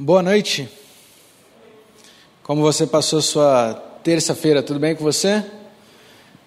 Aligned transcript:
Boa 0.00 0.22
noite. 0.22 0.68
Como 2.44 2.62
você 2.62 2.86
passou 2.86 3.20
sua 3.20 3.74
terça-feira? 4.04 4.62
Tudo 4.62 4.78
bem 4.78 4.94
com 4.94 5.02
você? 5.02 5.44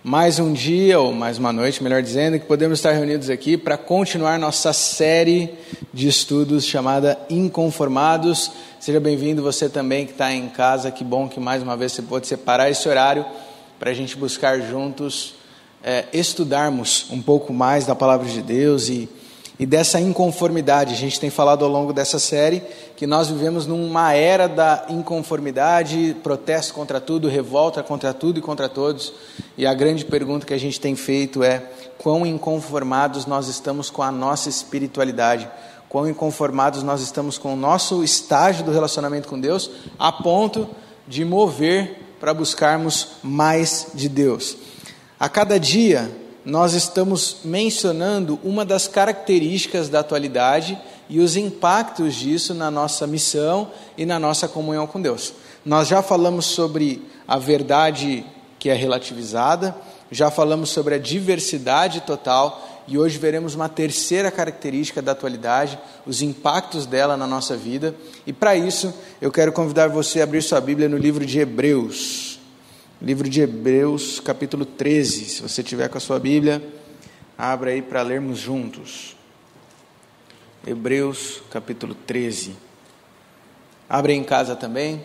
Mais 0.02 0.40
um 0.40 0.54
dia, 0.54 0.98
ou 1.02 1.12
mais 1.12 1.38
uma 1.38 1.52
noite, 1.52 1.84
melhor 1.84 2.02
dizendo, 2.02 2.40
que 2.40 2.46
podemos 2.46 2.80
estar 2.80 2.94
reunidos 2.94 3.30
aqui 3.30 3.58
para 3.58 3.76
continuar 3.76 4.40
nossa 4.40 4.72
série 4.72 5.54
de 5.94 6.08
estudos 6.08 6.66
chamada 6.66 7.20
Inconformados. 7.30 8.54
Seja 8.80 9.02
bem-vindo 9.02 9.44
você 9.44 9.68
também 9.68 10.06
que 10.06 10.14
está 10.14 10.32
em 10.32 10.48
casa. 10.48 10.90
Que 10.90 11.04
bom 11.04 11.28
que 11.28 11.38
mais 11.42 11.62
uma 11.62 11.76
vez 11.76 11.92
você 11.92 12.04
pode 12.04 12.28
separar 12.28 12.70
esse 12.70 12.88
horário 12.88 13.26
para 13.78 13.92
a 13.92 13.94
gente 13.94 14.16
buscar 14.16 14.62
juntos 14.62 15.36
é, 15.84 16.06
estudarmos 16.14 17.08
um 17.12 17.22
pouco 17.22 17.52
mais 17.52 17.86
da 17.86 17.96
palavra 17.96 18.30
de 18.30 18.42
Deus 18.42 18.88
e 18.88 19.10
e 19.62 19.66
dessa 19.68 20.00
inconformidade. 20.00 20.96
A 20.96 20.98
gente 20.98 21.20
tem 21.20 21.30
falado 21.30 21.64
ao 21.64 21.70
longo 21.70 21.94
dessa 21.94 22.18
série 22.18 22.64
que 22.96 23.06
nós 23.06 23.28
vivemos 23.28 23.68
numa 23.68 24.12
era 24.12 24.50
da 24.50 24.86
inconformidade, 24.90 26.18
protesto 26.24 26.74
contra 26.74 27.00
tudo, 27.00 27.28
revolta 27.28 27.84
contra 27.84 28.12
tudo 28.12 28.40
e 28.40 28.42
contra 28.42 28.68
todos. 28.68 29.14
E 29.56 29.68
a 29.68 29.74
grande 29.76 30.04
pergunta 30.04 30.48
que 30.48 30.54
a 30.56 30.60
gente 30.60 30.82
tem 30.82 30.96
feito 30.96 31.44
é: 31.44 31.64
quão 32.00 32.26
inconformados 32.26 33.28
nós 33.28 33.48
estamos 33.48 33.92
com 33.92 34.02
a 34.02 34.12
nossa 34.12 34.50
espiritualidade? 34.50 35.48
Quão 35.88 36.10
inconformados 36.10 36.82
nós 36.82 37.02
estamos 37.02 37.38
com 37.38 37.54
o 37.54 37.58
nosso 37.58 38.04
estágio 38.04 38.66
do 38.66 38.72
relacionamento 38.72 39.28
com 39.28 39.40
Deus, 39.40 39.70
a 40.00 40.12
ponto 40.12 40.68
de 41.08 41.24
mover 41.24 42.16
para 42.20 42.34
buscarmos 42.34 43.10
mais 43.22 43.90
de 43.94 44.10
Deus. 44.10 44.58
A 45.20 45.30
cada 45.30 45.60
dia 45.60 46.10
nós 46.44 46.74
estamos 46.74 47.38
mencionando 47.44 48.40
uma 48.44 48.66
das 48.66 48.88
características 48.88 49.90
da 49.90 50.00
atualidade 50.00 50.78
e 51.10 51.20
os 51.20 51.36
impactos 51.36 52.16
disso 52.16 52.54
na 52.54 52.72
nossa 52.72 53.06
missão 53.06 53.70
e 53.98 54.06
na 54.06 54.20
nossa 54.20 54.48
comunhão 54.48 54.88
com 54.88 55.02
Deus. 55.02 55.34
Nós 55.64 55.88
já 55.88 56.02
falamos 56.02 56.46
sobre 56.46 57.06
a 57.28 57.38
verdade 57.38 58.26
que 58.58 58.70
é 58.70 58.74
relativizada, 58.74 59.76
já 60.12 60.32
falamos 60.32 60.70
sobre 60.70 60.96
a 60.96 61.00
diversidade 61.00 62.02
total 62.02 62.68
e 62.88 62.98
hoje 62.98 63.18
veremos 63.18 63.54
uma 63.54 63.70
terceira 63.70 64.32
característica 64.32 65.02
da 65.02 65.12
atualidade, 65.12 65.80
os 66.06 66.22
impactos 66.22 66.86
dela 66.86 67.16
na 67.16 67.28
nossa 67.28 67.56
vida. 67.56 67.96
E 68.26 68.34
para 68.34 68.56
isso, 68.56 68.94
eu 69.22 69.32
quero 69.32 69.52
convidar 69.52 69.88
você 69.88 70.22
a 70.22 70.24
abrir 70.24 70.42
sua 70.42 70.60
Bíblia 70.60 70.90
no 70.90 70.98
livro 70.98 71.26
de 71.26 71.40
Hebreus. 71.40 72.31
Livro 73.02 73.28
de 73.28 73.42
Hebreus, 73.42 74.20
capítulo 74.20 74.64
13. 74.64 75.26
Se 75.26 75.42
você 75.42 75.64
tiver 75.64 75.90
com 75.90 75.98
a 75.98 76.00
sua 76.00 76.20
Bíblia, 76.20 76.62
abra 77.36 77.72
aí 77.72 77.82
para 77.82 78.04
lermos 78.04 78.38
juntos. 78.38 79.16
Hebreus, 80.68 81.42
capítulo 81.50 81.96
13. 81.96 82.56
Abre 83.90 84.14
em 84.14 84.24
casa 84.24 84.56
também, 84.56 85.04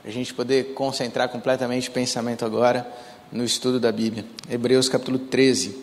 para 0.00 0.08
a 0.12 0.14
gente 0.14 0.32
poder 0.32 0.72
concentrar 0.74 1.30
completamente 1.30 1.88
o 1.88 1.92
pensamento 1.92 2.44
agora 2.44 2.86
no 3.32 3.44
estudo 3.44 3.80
da 3.80 3.90
Bíblia. 3.90 4.24
Hebreus, 4.48 4.88
capítulo 4.88 5.18
13. 5.18 5.76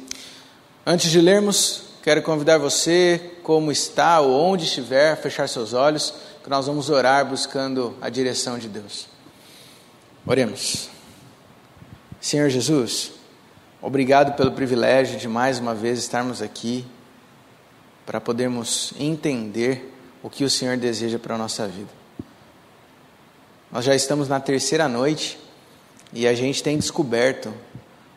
Antes 0.85 1.11
de 1.11 1.19
lermos, 1.19 1.87
quero 2.01 2.21
convidar 2.21 2.57
você, 2.57 3.33
como 3.43 3.69
está 3.69 4.21
ou 4.21 4.31
onde 4.31 4.63
estiver, 4.63 5.11
a 5.11 5.17
fechar 5.17 5.49
seus 5.49 5.73
olhos, 5.73 6.13
que 6.41 6.49
nós 6.49 6.67
vamos 6.67 6.89
orar 6.89 7.25
buscando 7.25 7.97
a 7.99 8.07
direção 8.07 8.57
de 8.57 8.69
Deus. 8.69 9.09
Oremos. 10.25 10.98
Senhor 12.21 12.49
Jesus, 12.49 13.13
obrigado 13.81 14.35
pelo 14.35 14.51
privilégio 14.51 15.17
de 15.17 15.25
mais 15.25 15.57
uma 15.57 15.73
vez 15.73 15.99
estarmos 15.99 16.41
aqui 16.41 16.85
para 18.05 18.19
podermos 18.19 18.93
entender 18.99 19.95
o 20.21 20.29
que 20.29 20.43
o 20.43 20.49
Senhor 20.49 20.75
deseja 20.75 21.17
para 21.17 21.35
a 21.35 21.37
nossa 21.37 21.65
vida. 21.65 21.87
Nós 23.71 23.85
já 23.85 23.95
estamos 23.95 24.27
na 24.27 24.37
terceira 24.37 24.89
noite 24.89 25.39
e 26.11 26.27
a 26.27 26.33
gente 26.33 26.61
tem 26.61 26.77
descoberto 26.77 27.53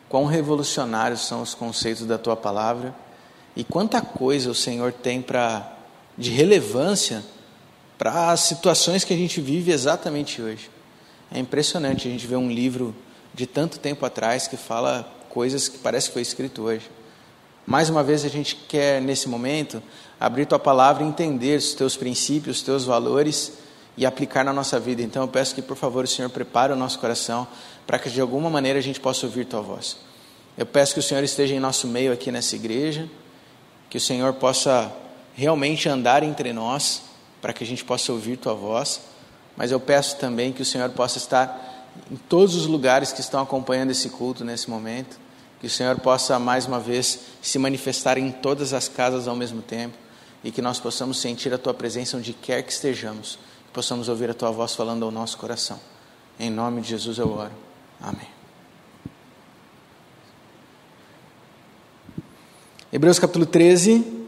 quão 0.09 0.25
revolucionários 0.25 1.25
são 1.25 1.41
os 1.41 1.53
conceitos 1.53 2.05
da 2.05 2.17
tua 2.17 2.35
palavra 2.35 2.93
e 3.55 3.63
quanta 3.63 4.01
coisa 4.01 4.51
o 4.51 4.55
Senhor 4.55 4.91
tem 4.91 5.21
para 5.21 5.77
de 6.17 6.29
relevância 6.29 7.23
para 7.97 8.31
as 8.31 8.41
situações 8.41 9.05
que 9.05 9.13
a 9.13 9.17
gente 9.17 9.39
vive 9.39 9.71
exatamente 9.71 10.41
hoje. 10.41 10.69
É 11.31 11.39
impressionante 11.39 12.05
a 12.05 12.11
gente 12.11 12.27
ver 12.27 12.35
um 12.35 12.51
livro 12.51 12.93
de 13.33 13.47
tanto 13.47 13.79
tempo 13.79 14.05
atrás 14.05 14.47
que 14.47 14.57
fala 14.57 15.09
coisas 15.29 15.67
que 15.67 15.79
parece 15.79 16.07
que 16.07 16.13
foi 16.13 16.21
escrito 16.21 16.61
hoje. 16.61 16.89
Mais 17.65 17.89
uma 17.89 18.03
vez 18.03 18.23
a 18.25 18.29
gente 18.29 18.55
quer 18.55 19.01
nesse 19.01 19.27
momento 19.27 19.81
abrir 20.19 20.45
tua 20.45 20.59
palavra 20.59 21.03
e 21.03 21.07
entender 21.07 21.57
os 21.57 21.73
teus 21.73 21.97
princípios, 21.97 22.57
os 22.57 22.63
teus 22.63 22.85
valores 22.85 23.53
e 23.97 24.05
aplicar 24.05 24.43
na 24.43 24.53
nossa 24.53 24.79
vida. 24.79 25.01
Então 25.01 25.23
eu 25.23 25.27
peço 25.27 25.55
que 25.55 25.61
por 25.61 25.77
favor 25.77 26.03
o 26.03 26.07
Senhor 26.07 26.29
prepare 26.29 26.73
o 26.73 26.75
nosso 26.75 26.99
coração 26.99 27.47
para 27.87 27.97
que 27.97 28.09
de 28.09 28.21
alguma 28.21 28.49
maneira 28.49 28.79
a 28.79 28.81
gente 28.81 28.99
possa 28.99 29.25
ouvir 29.25 29.45
tua 29.45 29.61
voz. 29.61 29.97
Eu 30.57 30.65
peço 30.65 30.93
que 30.93 30.99
o 30.99 31.03
Senhor 31.03 31.23
esteja 31.23 31.55
em 31.55 31.59
nosso 31.59 31.87
meio 31.87 32.13
aqui 32.13 32.31
nessa 32.31 32.55
igreja, 32.55 33.09
que 33.89 33.97
o 33.97 34.01
Senhor 34.01 34.33
possa 34.33 34.91
realmente 35.33 35.89
andar 35.89 36.21
entre 36.21 36.53
nós 36.53 37.01
para 37.41 37.53
que 37.53 37.63
a 37.63 37.67
gente 37.67 37.83
possa 37.83 38.11
ouvir 38.11 38.37
tua 38.37 38.53
voz, 38.53 39.01
mas 39.57 39.71
eu 39.71 39.79
peço 39.79 40.17
também 40.17 40.51
que 40.51 40.61
o 40.61 40.65
Senhor 40.65 40.89
possa 40.91 41.17
estar 41.17 41.72
em 42.11 42.15
todos 42.15 42.55
os 42.55 42.65
lugares 42.65 43.11
que 43.11 43.21
estão 43.21 43.41
acompanhando 43.41 43.91
esse 43.91 44.09
culto 44.09 44.43
nesse 44.43 44.69
momento. 44.69 45.19
Que 45.59 45.67
o 45.67 45.69
Senhor 45.69 45.97
possa 45.99 46.37
mais 46.37 46.65
uma 46.65 46.79
vez 46.79 47.19
se 47.41 47.57
manifestar 47.57 48.17
em 48.17 48.31
todas 48.31 48.73
as 48.73 48.89
casas 48.89 49.27
ao 49.27 49.35
mesmo 49.35 49.61
tempo 49.61 49.97
e 50.43 50.51
que 50.51 50.61
nós 50.61 50.79
possamos 50.79 51.21
sentir 51.21 51.53
a 51.53 51.57
tua 51.57 51.73
presença 51.73 52.17
onde 52.17 52.33
quer 52.33 52.61
que 52.63 52.71
estejamos, 52.71 53.39
que 53.67 53.71
possamos 53.71 54.09
ouvir 54.09 54.29
a 54.29 54.33
tua 54.33 54.51
voz 54.51 54.75
falando 54.75 55.05
ao 55.05 55.11
nosso 55.11 55.37
coração. 55.37 55.79
Em 56.37 56.49
nome 56.49 56.81
de 56.81 56.89
Jesus 56.89 57.17
eu 57.17 57.31
oro. 57.31 57.51
Amém. 58.01 58.27
Hebreus 62.91 63.17
capítulo 63.17 63.45
13, 63.45 64.27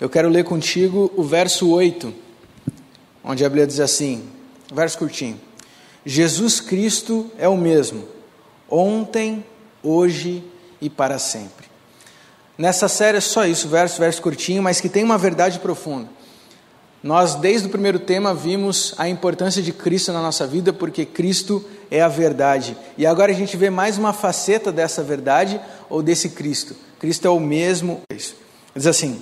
eu 0.00 0.08
quero 0.08 0.28
ler 0.28 0.44
contigo 0.44 1.10
o 1.16 1.22
verso 1.24 1.68
8, 1.70 2.14
onde 3.24 3.44
a 3.44 3.48
Bíblia 3.48 3.66
diz 3.66 3.80
assim, 3.80 4.28
verso 4.72 4.98
curtinho. 4.98 5.40
Jesus 6.04 6.60
Cristo 6.60 7.30
é 7.38 7.48
o 7.48 7.56
mesmo, 7.56 8.04
ontem, 8.68 9.44
hoje 9.82 10.44
e 10.80 10.90
para 10.90 11.18
sempre. 11.18 11.66
Nessa 12.56 12.88
série 12.88 13.18
é 13.18 13.20
só 13.20 13.46
isso, 13.46 13.68
verso, 13.68 13.98
verso 13.98 14.22
curtinho, 14.22 14.62
mas 14.62 14.80
que 14.80 14.88
tem 14.88 15.02
uma 15.02 15.18
verdade 15.18 15.58
profunda. 15.58 16.08
Nós, 17.02 17.34
desde 17.34 17.66
o 17.66 17.70
primeiro 17.70 17.98
tema, 17.98 18.32
vimos 18.32 18.94
a 18.96 19.08
importância 19.08 19.60
de 19.60 19.72
Cristo 19.72 20.12
na 20.12 20.22
nossa 20.22 20.46
vida, 20.46 20.72
porque 20.72 21.04
Cristo 21.04 21.62
é 21.90 22.00
a 22.00 22.08
verdade. 22.08 22.76
E 22.96 23.04
agora 23.04 23.30
a 23.30 23.34
gente 23.34 23.56
vê 23.56 23.68
mais 23.68 23.98
uma 23.98 24.12
faceta 24.12 24.72
dessa 24.72 25.02
verdade 25.02 25.60
ou 25.90 26.02
desse 26.02 26.30
Cristo. 26.30 26.74
Cristo 26.98 27.26
é 27.26 27.30
o 27.30 27.38
mesmo. 27.38 28.00
Diz 28.08 28.86
assim: 28.86 29.20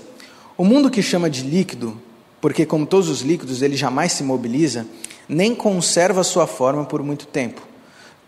o 0.56 0.64
mundo 0.64 0.91
que 0.91 1.03
chama 1.03 1.28
de 1.28 1.43
líquido, 1.43 2.00
porque 2.41 2.64
como 2.64 2.87
todos 2.87 3.09
os 3.09 3.22
líquidos 3.22 3.62
ele 3.62 3.76
jamais 3.76 4.12
se 4.12 4.22
mobiliza, 4.22 4.87
nem 5.28 5.55
conserva 5.55 6.25
sua 6.25 6.47
forma 6.47 6.84
por 6.84 7.03
muito 7.03 7.27
tempo. 7.27 7.62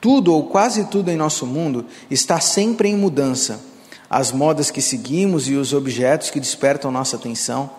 Tudo 0.00 0.34
ou 0.34 0.44
quase 0.44 0.84
tudo 0.86 1.10
em 1.10 1.16
nosso 1.16 1.46
mundo 1.46 1.86
está 2.10 2.38
sempre 2.40 2.88
em 2.88 2.96
mudança. 2.96 3.60
As 4.08 4.30
modas 4.32 4.70
que 4.70 4.82
seguimos 4.82 5.48
e 5.48 5.54
os 5.54 5.72
objetos 5.72 6.30
que 6.30 6.38
despertam 6.38 6.90
nossa 6.90 7.16
atenção, 7.16 7.70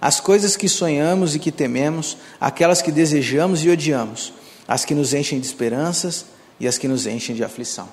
as 0.00 0.20
coisas 0.20 0.56
que 0.56 0.68
sonhamos 0.68 1.34
e 1.34 1.38
que 1.38 1.50
tememos, 1.50 2.16
aquelas 2.40 2.80
que 2.80 2.92
desejamos 2.92 3.64
e 3.64 3.70
odiamos, 3.70 4.32
as 4.66 4.84
que 4.84 4.94
nos 4.94 5.12
enchem 5.12 5.40
de 5.40 5.46
esperanças 5.46 6.26
e 6.58 6.68
as 6.68 6.78
que 6.78 6.86
nos 6.86 7.06
enchem 7.06 7.34
de 7.34 7.42
aflição. 7.42 7.88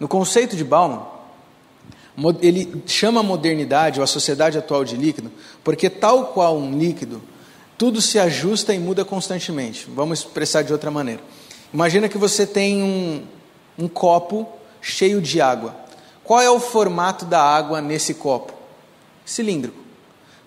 No 0.00 0.08
conceito 0.08 0.56
de 0.56 0.64
Bauman, 0.64 1.02
ele 2.40 2.82
chama 2.86 3.20
a 3.20 3.22
modernidade 3.22 4.00
ou 4.00 4.04
a 4.04 4.06
sociedade 4.06 4.58
atual 4.58 4.84
de 4.84 4.96
líquido, 4.96 5.30
porque 5.64 5.88
tal 5.88 6.26
qual 6.28 6.58
um 6.58 6.78
líquido, 6.78 7.22
tudo 7.82 8.00
se 8.00 8.16
ajusta 8.16 8.72
e 8.72 8.78
muda 8.78 9.04
constantemente. 9.04 9.88
Vamos 9.92 10.20
expressar 10.20 10.62
de 10.62 10.72
outra 10.72 10.88
maneira. 10.88 11.20
Imagina 11.74 12.08
que 12.08 12.16
você 12.16 12.46
tem 12.46 12.80
um, 12.80 13.24
um 13.76 13.88
copo 13.88 14.46
cheio 14.80 15.20
de 15.20 15.40
água. 15.40 15.74
Qual 16.22 16.40
é 16.40 16.48
o 16.48 16.60
formato 16.60 17.24
da 17.24 17.42
água 17.42 17.80
nesse 17.80 18.14
copo? 18.14 18.52
Cilíndrico. 19.24 19.76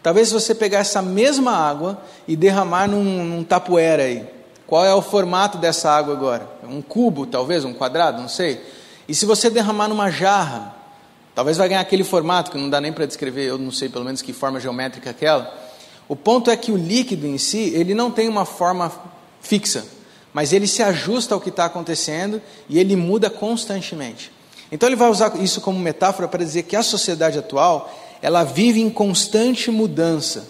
Talvez 0.01 0.31
você 0.31 0.55
pegar 0.55 0.79
essa 0.79 1.01
mesma 1.01 1.51
água 1.51 2.01
e 2.25 2.37
derramar 2.37 2.87
num, 2.87 3.03
num 3.03 3.43
tapoeira 3.43 4.03
aí. 4.03 4.25
Qual 4.65 4.85
é 4.85 4.95
o 4.95 5.01
formato 5.01 5.57
dessa 5.57 5.91
água 5.91 6.13
agora? 6.13 6.47
Um 6.63 6.81
cubo, 6.81 7.25
talvez, 7.25 7.65
um 7.65 7.73
quadrado, 7.73 8.21
não 8.21 8.29
sei. 8.29 8.61
E 9.09 9.13
se 9.13 9.25
você 9.25 9.49
derramar 9.49 9.89
numa 9.89 10.09
jarra, 10.09 10.73
talvez 11.35 11.57
vai 11.57 11.67
ganhar 11.67 11.81
aquele 11.81 12.05
formato 12.05 12.49
que 12.49 12.57
não 12.57 12.69
dá 12.69 12.79
nem 12.79 12.93
para 12.93 13.05
descrever, 13.05 13.43
eu 13.43 13.57
não 13.57 13.71
sei 13.71 13.89
pelo 13.89 14.05
menos 14.05 14.21
que 14.21 14.31
forma 14.31 14.57
geométrica 14.57 15.09
é 15.09 15.11
aquela. 15.11 15.64
O 16.07 16.15
ponto 16.15 16.51
é 16.51 16.55
que 16.55 16.71
o 16.71 16.77
líquido 16.77 17.25
em 17.25 17.37
si, 17.37 17.71
ele 17.73 17.93
não 17.93 18.11
tem 18.11 18.29
uma 18.29 18.45
forma 18.45 18.91
fixa, 19.41 19.85
mas 20.33 20.53
ele 20.53 20.67
se 20.67 20.83
ajusta 20.83 21.33
ao 21.33 21.41
que 21.41 21.49
está 21.49 21.65
acontecendo 21.65 22.41
e 22.69 22.77
ele 22.77 22.95
muda 22.95 23.29
constantemente. 23.29 24.31
Então 24.71 24.89
ele 24.89 24.95
vai 24.95 25.09
usar 25.09 25.35
isso 25.41 25.61
como 25.61 25.79
metáfora 25.79 26.27
para 26.27 26.43
dizer 26.43 26.63
que 26.63 26.75
a 26.75 26.83
sociedade 26.83 27.39
atual, 27.39 27.93
ela 28.21 28.43
vive 28.43 28.81
em 28.81 28.89
constante 28.89 29.71
mudança. 29.71 30.47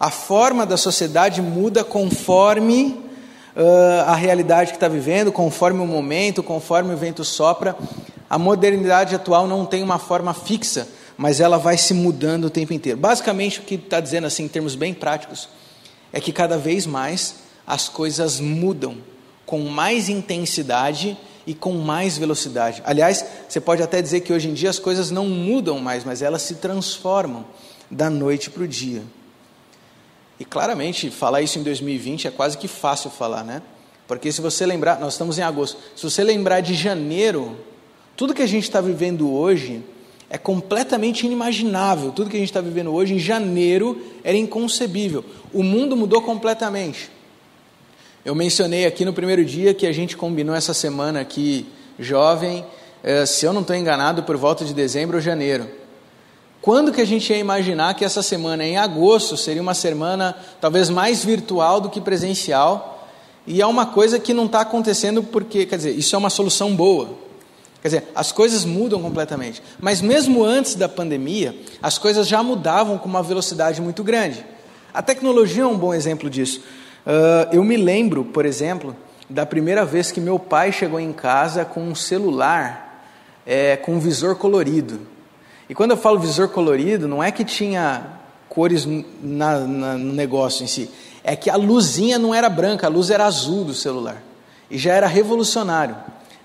A 0.00 0.10
forma 0.10 0.64
da 0.64 0.76
sociedade 0.76 1.42
muda 1.42 1.84
conforme 1.84 3.00
uh, 3.56 4.02
a 4.06 4.14
realidade 4.14 4.70
que 4.70 4.76
está 4.76 4.88
vivendo, 4.88 5.32
conforme 5.32 5.80
o 5.80 5.86
momento, 5.86 6.42
conforme 6.42 6.94
o 6.94 6.96
vento 6.96 7.24
sopra. 7.24 7.76
A 8.30 8.38
modernidade 8.38 9.14
atual 9.14 9.46
não 9.46 9.66
tem 9.66 9.82
uma 9.82 9.98
forma 9.98 10.32
fixa, 10.32 10.88
mas 11.18 11.40
ela 11.40 11.58
vai 11.58 11.76
se 11.76 11.92
mudando 11.92 12.44
o 12.44 12.50
tempo 12.50 12.72
inteiro. 12.72 12.96
Basicamente, 12.96 13.58
o 13.58 13.64
que 13.64 13.74
está 13.74 13.98
dizendo, 13.98 14.28
assim, 14.28 14.44
em 14.44 14.48
termos 14.48 14.76
bem 14.76 14.94
práticos, 14.94 15.48
é 16.12 16.20
que 16.20 16.32
cada 16.32 16.56
vez 16.56 16.86
mais 16.86 17.34
as 17.66 17.88
coisas 17.88 18.38
mudam 18.38 18.98
com 19.44 19.58
mais 19.68 20.08
intensidade 20.08 21.18
e 21.44 21.54
com 21.54 21.72
mais 21.72 22.16
velocidade. 22.16 22.82
Aliás, 22.86 23.24
você 23.48 23.60
pode 23.60 23.82
até 23.82 24.00
dizer 24.00 24.20
que 24.20 24.32
hoje 24.32 24.48
em 24.48 24.54
dia 24.54 24.70
as 24.70 24.78
coisas 24.78 25.10
não 25.10 25.26
mudam 25.26 25.80
mais, 25.80 26.04
mas 26.04 26.22
elas 26.22 26.42
se 26.42 26.54
transformam 26.54 27.44
da 27.90 28.08
noite 28.08 28.48
para 28.48 28.62
o 28.62 28.68
dia. 28.68 29.02
E 30.38 30.44
claramente, 30.44 31.10
falar 31.10 31.42
isso 31.42 31.58
em 31.58 31.64
2020 31.64 32.28
é 32.28 32.30
quase 32.30 32.56
que 32.56 32.68
fácil 32.68 33.10
falar, 33.10 33.42
né? 33.42 33.60
Porque 34.06 34.30
se 34.30 34.40
você 34.40 34.64
lembrar, 34.64 35.00
nós 35.00 35.14
estamos 35.14 35.36
em 35.36 35.42
agosto, 35.42 35.78
se 35.96 36.02
você 36.04 36.22
lembrar 36.22 36.60
de 36.60 36.74
janeiro, 36.74 37.58
tudo 38.16 38.32
que 38.32 38.42
a 38.42 38.46
gente 38.46 38.62
está 38.62 38.80
vivendo 38.80 39.32
hoje 39.32 39.82
é 40.30 40.36
completamente 40.36 41.24
inimaginável. 41.24 42.12
Tudo 42.12 42.28
que 42.28 42.36
a 42.36 42.40
gente 42.40 42.50
está 42.50 42.60
vivendo 42.60 42.92
hoje, 42.92 43.14
em 43.14 43.18
janeiro, 43.18 44.00
era 44.22 44.36
inconcebível. 44.36 45.24
O 45.52 45.62
mundo 45.62 45.96
mudou 45.96 46.20
completamente. 46.20 47.10
Eu 48.24 48.34
mencionei 48.34 48.84
aqui 48.84 49.04
no 49.04 49.12
primeiro 49.12 49.44
dia 49.44 49.72
que 49.72 49.86
a 49.86 49.92
gente 49.92 50.16
combinou 50.16 50.54
essa 50.54 50.74
semana 50.74 51.20
aqui, 51.20 51.66
jovem, 51.98 52.64
eh, 53.02 53.24
se 53.24 53.46
eu 53.46 53.52
não 53.52 53.62
estou 53.62 53.74
enganado, 53.74 54.22
por 54.22 54.36
volta 54.36 54.64
de 54.64 54.74
dezembro 54.74 55.16
ou 55.16 55.22
janeiro. 55.22 55.66
Quando 56.60 56.92
que 56.92 57.00
a 57.00 57.06
gente 57.06 57.32
ia 57.32 57.38
imaginar 57.38 57.94
que 57.94 58.04
essa 58.04 58.22
semana, 58.22 58.64
em 58.64 58.76
agosto, 58.76 59.36
seria 59.36 59.62
uma 59.62 59.74
semana 59.74 60.36
talvez 60.60 60.90
mais 60.90 61.24
virtual 61.24 61.80
do 61.80 61.88
que 61.88 62.00
presencial? 62.00 63.08
E 63.46 63.62
é 63.62 63.66
uma 63.66 63.86
coisa 63.86 64.18
que 64.18 64.34
não 64.34 64.44
está 64.44 64.60
acontecendo 64.60 65.22
porque, 65.22 65.64
quer 65.64 65.76
dizer, 65.76 65.92
isso 65.92 66.14
é 66.14 66.18
uma 66.18 66.28
solução 66.28 66.74
boa. 66.76 67.27
Quer 67.80 67.88
dizer, 67.88 68.04
as 68.14 68.32
coisas 68.32 68.64
mudam 68.64 69.00
completamente. 69.00 69.62
Mas 69.78 70.00
mesmo 70.00 70.44
antes 70.44 70.74
da 70.74 70.88
pandemia, 70.88 71.54
as 71.82 71.96
coisas 71.96 72.26
já 72.26 72.42
mudavam 72.42 72.98
com 72.98 73.08
uma 73.08 73.22
velocidade 73.22 73.80
muito 73.80 74.02
grande. 74.02 74.44
A 74.92 75.02
tecnologia 75.02 75.62
é 75.62 75.66
um 75.66 75.78
bom 75.78 75.94
exemplo 75.94 76.28
disso. 76.28 76.60
Uh, 77.06 77.54
eu 77.54 77.62
me 77.62 77.76
lembro, 77.76 78.24
por 78.24 78.44
exemplo, 78.44 78.96
da 79.30 79.46
primeira 79.46 79.84
vez 79.84 80.10
que 80.10 80.20
meu 80.20 80.38
pai 80.38 80.72
chegou 80.72 80.98
em 80.98 81.12
casa 81.12 81.64
com 81.64 81.80
um 81.82 81.94
celular 81.94 82.88
é, 83.48 83.76
com 83.76 83.94
um 83.94 83.98
visor 83.98 84.36
colorido. 84.36 85.00
E 85.70 85.74
quando 85.74 85.92
eu 85.92 85.96
falo 85.96 86.18
visor 86.18 86.48
colorido, 86.48 87.08
não 87.08 87.22
é 87.22 87.32
que 87.32 87.42
tinha 87.42 88.06
cores 88.46 88.86
na, 89.22 89.60
na, 89.60 89.96
no 89.96 90.12
negócio 90.12 90.64
em 90.64 90.66
si, 90.66 90.90
é 91.24 91.34
que 91.34 91.48
a 91.48 91.56
luzinha 91.56 92.18
não 92.18 92.34
era 92.34 92.50
branca, 92.50 92.86
a 92.86 92.90
luz 92.90 93.08
era 93.10 93.24
azul 93.24 93.64
do 93.64 93.72
celular. 93.72 94.22
E 94.70 94.76
já 94.76 94.92
era 94.92 95.06
revolucionário. 95.06 95.96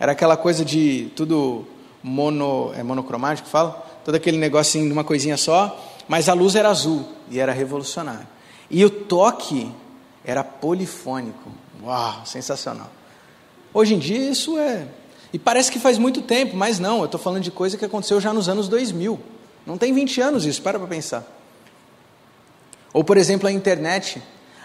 Era 0.04 0.12
aquela 0.12 0.36
coisa 0.36 0.66
de 0.66 1.10
tudo 1.16 1.66
mono, 2.04 2.74
é 2.76 2.84
monocromático, 2.84 3.48
fala? 3.48 3.72
Todo 4.04 4.16
aquele 4.16 4.38
negocinho 4.38 4.86
de 4.86 4.92
uma 4.92 5.06
coisinha 5.06 5.38
só, 5.38 5.82
mas 6.10 6.28
a 6.28 6.34
luz 6.34 6.56
era 6.56 6.68
azul 6.68 7.08
e 7.32 7.40
era 7.40 7.54
revolucionário. 7.54 8.28
E 8.70 8.84
o 8.84 8.90
toque 8.90 9.72
era 10.26 10.44
polifônico. 10.44 11.50
Uau, 11.82 12.26
sensacional. 12.26 12.92
Hoje 13.74 13.94
em 13.94 13.98
dia 13.98 14.30
isso 14.30 14.58
é 14.58 14.86
e 15.32 15.40
parece 15.40 15.72
que 15.72 15.80
faz 15.80 15.98
muito 15.98 16.22
tempo, 16.22 16.54
mas 16.58 16.80
não, 16.80 17.00
eu 17.00 17.06
estou 17.06 17.18
falando 17.18 17.42
de 17.42 17.52
coisa 17.52 17.78
que 17.78 17.86
aconteceu 17.86 18.20
já 18.20 18.34
nos 18.34 18.50
anos 18.50 18.68
2000. 18.68 19.18
Não 19.66 19.78
tem 19.78 19.94
20 19.94 20.20
anos 20.20 20.46
isso, 20.46 20.62
para 20.62 20.78
para 20.78 20.90
pensar. 20.90 21.26
Ou, 22.92 23.06
por 23.06 23.16
exemplo, 23.16 23.48
a 23.48 23.54
internet. 23.54 24.22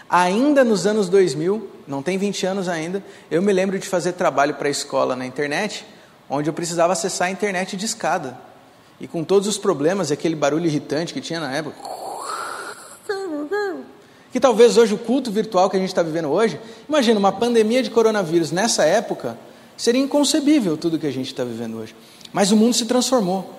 Ainda 0.09 0.63
nos 0.63 0.87
anos 0.87 1.07
2000, 1.07 1.69
não 1.87 2.01
tem 2.01 2.17
20 2.17 2.45
anos 2.45 2.67
ainda, 2.67 3.03
eu 3.29 3.41
me 3.41 3.53
lembro 3.53 3.77
de 3.77 3.87
fazer 3.87 4.13
trabalho 4.13 4.55
para 4.55 4.67
a 4.67 4.71
escola 4.71 5.15
na 5.15 5.25
internet, 5.25 5.85
onde 6.29 6.49
eu 6.49 6.53
precisava 6.53 6.93
acessar 6.93 7.27
a 7.27 7.31
internet 7.31 7.77
de 7.77 7.85
escada. 7.85 8.37
E 8.99 9.07
com 9.07 9.23
todos 9.23 9.47
os 9.47 9.57
problemas, 9.57 10.11
aquele 10.11 10.35
barulho 10.35 10.65
irritante 10.65 11.13
que 11.13 11.21
tinha 11.21 11.39
na 11.39 11.55
época. 11.55 11.77
Que 14.31 14.39
talvez 14.39 14.77
hoje 14.77 14.93
o 14.93 14.97
culto 14.97 15.31
virtual 15.31 15.69
que 15.69 15.77
a 15.77 15.79
gente 15.79 15.89
está 15.89 16.03
vivendo 16.03 16.29
hoje, 16.29 16.59
imagina 16.87 17.19
uma 17.19 17.31
pandemia 17.31 17.81
de 17.81 17.89
coronavírus 17.89 18.51
nessa 18.51 18.83
época, 18.83 19.37
Seria 19.79 20.01
inconcebível 20.01 20.75
tudo 20.75 20.99
que 20.99 21.07
a 21.07 21.11
gente 21.11 21.27
está 21.27 21.45
vivendo 21.45 21.77
hoje. 21.77 21.95
Mas 22.33 22.51
o 22.51 22.57
mundo 22.57 22.73
se 22.73 22.85
transformou 22.85 23.49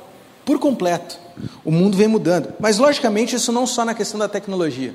por 0.44 0.58
completo. 0.58 1.19
O 1.64 1.73
mundo 1.73 1.97
vem 1.97 2.08
mudando. 2.08 2.52
Mas, 2.61 2.76
logicamente, 2.76 3.35
isso 3.35 3.50
não 3.50 3.67
só 3.67 3.87
na 3.87 3.94
questão 3.94 4.20
da 4.20 4.29
tecnologia. 4.29 4.94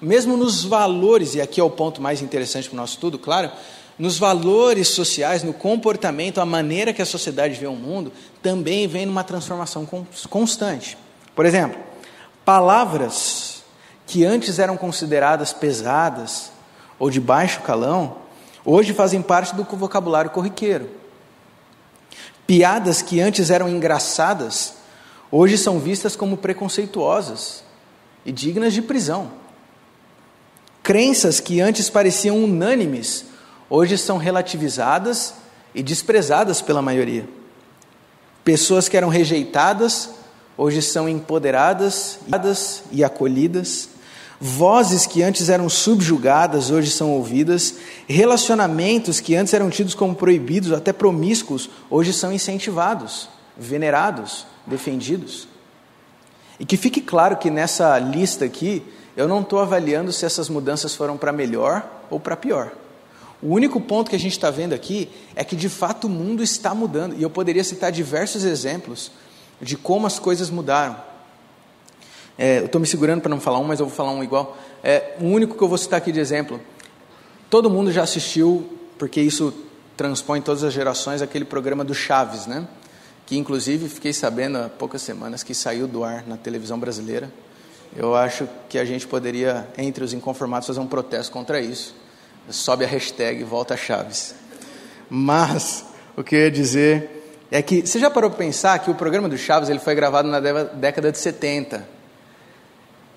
Mesmo 0.00 0.36
nos 0.36 0.64
valores, 0.64 1.34
e 1.34 1.40
aqui 1.40 1.60
é 1.60 1.64
o 1.64 1.70
ponto 1.70 2.02
mais 2.02 2.20
interessante 2.20 2.68
para 2.68 2.74
o 2.74 2.80
nosso 2.80 2.94
estudo, 2.94 3.18
claro, 3.18 3.50
nos 3.98 4.18
valores 4.18 4.88
sociais, 4.88 5.42
no 5.42 5.54
comportamento, 5.54 6.38
a 6.38 6.44
maneira 6.44 6.92
que 6.92 7.00
a 7.00 7.06
sociedade 7.06 7.58
vê 7.58 7.66
o 7.66 7.72
mundo, 7.72 8.12
também 8.42 8.86
vem 8.86 9.06
numa 9.06 9.24
transformação 9.24 9.88
constante. 10.28 10.98
Por 11.34 11.46
exemplo, 11.46 11.80
palavras 12.44 13.64
que 14.06 14.24
antes 14.24 14.58
eram 14.58 14.76
consideradas 14.76 15.52
pesadas 15.52 16.52
ou 16.98 17.10
de 17.10 17.20
baixo 17.20 17.62
calão, 17.62 18.18
hoje 18.64 18.92
fazem 18.92 19.22
parte 19.22 19.54
do 19.54 19.64
vocabulário 19.64 20.30
corriqueiro. 20.30 20.90
Piadas 22.46 23.00
que 23.00 23.18
antes 23.20 23.50
eram 23.50 23.68
engraçadas, 23.68 24.74
hoje 25.32 25.56
são 25.56 25.78
vistas 25.78 26.14
como 26.14 26.36
preconceituosas 26.36 27.64
e 28.24 28.30
dignas 28.30 28.74
de 28.74 28.82
prisão. 28.82 29.45
Crenças 30.86 31.40
que 31.40 31.60
antes 31.60 31.90
pareciam 31.90 32.44
unânimes, 32.44 33.24
hoje 33.68 33.98
são 33.98 34.18
relativizadas 34.18 35.34
e 35.74 35.82
desprezadas 35.82 36.62
pela 36.62 36.80
maioria. 36.80 37.28
Pessoas 38.44 38.88
que 38.88 38.96
eram 38.96 39.08
rejeitadas, 39.08 40.10
hoje 40.56 40.80
são 40.80 41.08
empoderadas 41.08 42.20
e 42.92 43.02
acolhidas. 43.02 43.88
Vozes 44.40 45.06
que 45.06 45.24
antes 45.24 45.48
eram 45.48 45.68
subjugadas, 45.68 46.70
hoje 46.70 46.92
são 46.92 47.10
ouvidas. 47.10 47.74
Relacionamentos 48.06 49.18
que 49.18 49.34
antes 49.34 49.54
eram 49.54 49.68
tidos 49.68 49.92
como 49.92 50.14
proibidos, 50.14 50.70
até 50.70 50.92
promíscuos, 50.92 51.68
hoje 51.90 52.12
são 52.12 52.32
incentivados, 52.32 53.28
venerados, 53.58 54.46
defendidos. 54.64 55.48
E 56.60 56.64
que 56.64 56.76
fique 56.76 57.00
claro 57.00 57.38
que 57.38 57.50
nessa 57.50 57.98
lista 57.98 58.44
aqui, 58.44 58.84
eu 59.16 59.26
não 59.26 59.40
estou 59.40 59.60
avaliando 59.60 60.12
se 60.12 60.26
essas 60.26 60.48
mudanças 60.48 60.94
foram 60.94 61.16
para 61.16 61.32
melhor 61.32 61.88
ou 62.10 62.20
para 62.20 62.36
pior. 62.36 62.72
O 63.42 63.54
único 63.54 63.80
ponto 63.80 64.10
que 64.10 64.16
a 64.16 64.18
gente 64.18 64.32
está 64.32 64.50
vendo 64.50 64.72
aqui 64.72 65.10
é 65.34 65.44
que 65.44 65.56
de 65.56 65.68
fato 65.68 66.06
o 66.06 66.10
mundo 66.10 66.42
está 66.42 66.74
mudando. 66.74 67.14
E 67.16 67.22
eu 67.22 67.30
poderia 67.30 67.64
citar 67.64 67.92
diversos 67.92 68.44
exemplos 68.44 69.10
de 69.60 69.76
como 69.76 70.06
as 70.06 70.18
coisas 70.18 70.50
mudaram. 70.50 70.96
É, 72.38 72.58
eu 72.58 72.66
estou 72.66 72.80
me 72.80 72.86
segurando 72.86 73.22
para 73.22 73.30
não 73.30 73.40
falar 73.40 73.58
um, 73.58 73.64
mas 73.64 73.80
eu 73.80 73.86
vou 73.86 73.94
falar 73.94 74.10
um 74.10 74.22
igual. 74.22 74.56
É, 74.82 75.14
o 75.20 75.24
único 75.24 75.56
que 75.56 75.62
eu 75.62 75.68
vou 75.68 75.78
citar 75.78 75.98
aqui 75.98 76.12
de 76.12 76.20
exemplo. 76.20 76.60
Todo 77.48 77.70
mundo 77.70 77.92
já 77.92 78.02
assistiu, 78.02 78.68
porque 78.98 79.20
isso 79.20 79.54
transpõe 79.96 80.42
todas 80.42 80.62
as 80.62 80.72
gerações, 80.72 81.22
aquele 81.22 81.44
programa 81.44 81.84
do 81.84 81.94
Chaves, 81.94 82.46
né? 82.46 82.66
Que 83.24 83.36
inclusive 83.38 83.88
fiquei 83.88 84.12
sabendo 84.12 84.58
há 84.58 84.68
poucas 84.68 85.00
semanas 85.00 85.42
que 85.42 85.54
saiu 85.54 85.86
do 85.86 86.04
ar 86.04 86.26
na 86.26 86.36
televisão 86.36 86.78
brasileira. 86.78 87.30
Eu 87.96 88.14
acho 88.14 88.46
que 88.68 88.78
a 88.78 88.84
gente 88.84 89.06
poderia, 89.06 89.66
entre 89.78 90.04
os 90.04 90.12
inconformados, 90.12 90.66
fazer 90.66 90.80
um 90.80 90.86
protesto 90.86 91.32
contra 91.32 91.58
isso. 91.58 91.94
Sobe 92.50 92.84
a 92.84 92.86
hashtag 92.86 93.42
Volta 93.42 93.74
Chaves. 93.74 94.34
Mas 95.08 95.82
o 96.14 96.22
que 96.22 96.36
eu 96.36 96.40
ia 96.40 96.50
dizer 96.50 97.38
é 97.50 97.62
que 97.62 97.86
você 97.86 97.98
já 97.98 98.10
parou 98.10 98.28
para 98.28 98.38
pensar 98.38 98.78
que 98.80 98.90
o 98.90 98.94
programa 98.94 99.30
do 99.30 99.38
Chaves 99.38 99.70
ele 99.70 99.78
foi 99.78 99.94
gravado 99.94 100.28
na 100.28 100.40
década 100.40 101.10
de 101.10 101.16
70 101.16 101.96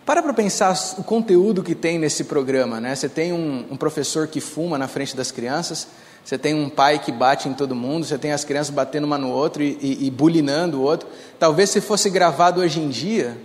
para 0.05 0.23
para 0.23 0.33
pensar 0.33 0.73
o 0.97 1.03
conteúdo 1.03 1.61
que 1.61 1.75
tem 1.75 1.99
nesse 1.99 2.23
programa, 2.23 2.79
né? 2.79 2.95
Você 2.95 3.07
tem 3.07 3.31
um, 3.31 3.67
um, 3.69 3.77
professor 3.77 4.27
que 4.27 4.41
fuma 4.41 4.75
na 4.75 4.87
frente 4.87 5.15
das 5.15 5.29
crianças, 5.29 5.87
você 6.25 6.35
tem 6.35 6.55
um 6.55 6.67
pai 6.67 6.97
que 6.97 7.11
bate 7.11 7.47
em 7.47 7.53
todo 7.53 7.75
mundo, 7.75 8.05
você 8.07 8.17
tem 8.17 8.31
as 8.31 8.43
crianças 8.43 8.73
batendo 8.73 9.03
uma 9.03 9.19
no 9.19 9.29
outro 9.29 9.61
e, 9.61 9.77
e, 9.79 10.07
e 10.07 10.09
bulinando 10.09 10.79
o 10.79 10.81
outro. 10.81 11.07
Talvez 11.37 11.69
se 11.69 11.79
fosse 11.79 12.09
gravado 12.09 12.59
hoje 12.61 12.79
em 12.79 12.89
dia, 12.89 13.37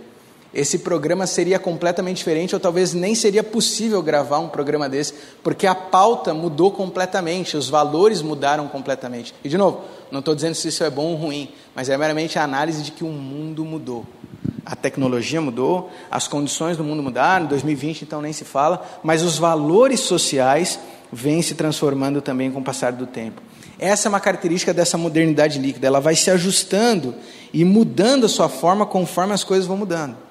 esse 0.55 0.79
programa 0.79 1.27
seria 1.27 1.59
completamente 1.59 2.17
diferente, 2.17 2.55
ou 2.55 2.59
talvez 2.59 2.93
nem 2.93 3.13
seria 3.13 3.43
possível 3.43 4.01
gravar 4.01 4.39
um 4.39 4.47
programa 4.47 4.87
desse, 4.89 5.13
porque 5.43 5.67
a 5.67 5.75
pauta 5.75 6.33
mudou 6.33 6.71
completamente, 6.71 7.57
os 7.57 7.69
valores 7.69 8.21
mudaram 8.21 8.67
completamente. 8.67 9.35
E 9.43 9.49
de 9.49 9.57
novo, 9.57 9.81
não 10.09 10.19
estou 10.19 10.33
dizendo 10.33 10.55
se 10.55 10.69
isso 10.69 10.83
é 10.83 10.89
bom 10.89 11.11
ou 11.11 11.15
ruim, 11.15 11.49
mas 11.75 11.89
é 11.89 11.97
meramente 11.97 12.39
a 12.39 12.43
análise 12.43 12.81
de 12.81 12.91
que 12.91 13.03
o 13.03 13.09
mundo 13.09 13.65
mudou 13.65 14.05
a 14.65 14.75
tecnologia 14.75 15.39
mudou, 15.39 15.91
as 16.09 16.27
condições 16.27 16.75
do 16.75 16.83
mundo 16.83 17.03
mudaram, 17.03 17.45
em 17.45 17.47
2020 17.49 18.01
então 18.01 18.21
nem 18.21 18.33
se 18.33 18.43
fala, 18.43 18.83
mas 19.03 19.21
os 19.21 19.37
valores 19.37 19.99
sociais 19.99 20.79
vêm 21.13 21.41
se 21.41 21.53
transformando 21.53 22.19
também 22.19 22.51
com 22.51 22.59
o 22.59 22.63
passar 22.63 22.91
do 22.91 23.05
tempo. 23.05 23.41
Essa 23.77 24.07
é 24.07 24.09
uma 24.09 24.19
característica 24.19 24.73
dessa 24.73 24.97
modernidade 24.97 25.59
líquida, 25.59 25.85
ela 25.85 25.99
vai 25.99 26.15
se 26.15 26.31
ajustando 26.31 27.13
e 27.53 27.63
mudando 27.63 28.25
a 28.25 28.29
sua 28.29 28.49
forma 28.49 28.85
conforme 28.85 29.33
as 29.33 29.43
coisas 29.43 29.67
vão 29.67 29.77
mudando. 29.77 30.24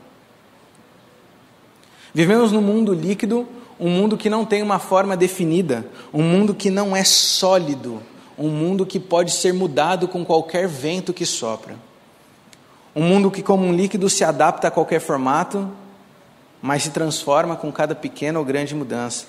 Vivemos 2.15 2.53
num 2.53 2.61
mundo 2.61 2.95
líquido, 2.95 3.47
um 3.79 3.91
mundo 3.91 4.17
que 4.17 4.31
não 4.31 4.45
tem 4.45 4.63
uma 4.63 4.79
forma 4.79 5.17
definida, 5.17 5.85
um 6.13 6.23
mundo 6.23 6.55
que 6.55 6.71
não 6.71 6.95
é 6.95 7.03
sólido, 7.03 8.01
um 8.39 8.49
mundo 8.49 8.87
que 8.87 9.01
pode 9.01 9.33
ser 9.33 9.53
mudado 9.53 10.07
com 10.07 10.25
qualquer 10.25 10.69
vento 10.69 11.13
que 11.13 11.27
sopra. 11.27 11.77
Um 12.95 13.03
mundo 13.03 13.33
que, 13.33 13.43
como 13.43 13.67
um 13.67 13.73
líquido, 13.73 14.09
se 14.09 14.23
adapta 14.23 14.69
a 14.69 14.71
qualquer 14.71 15.01
formato, 15.01 15.69
mas 16.63 16.85
se 16.85 16.91
transforma 16.91 17.57
com 17.57 17.73
cada 17.73 17.97
pequena 17.97 18.39
ou 18.39 18.45
grande 18.45 18.75
mudança. 18.77 19.27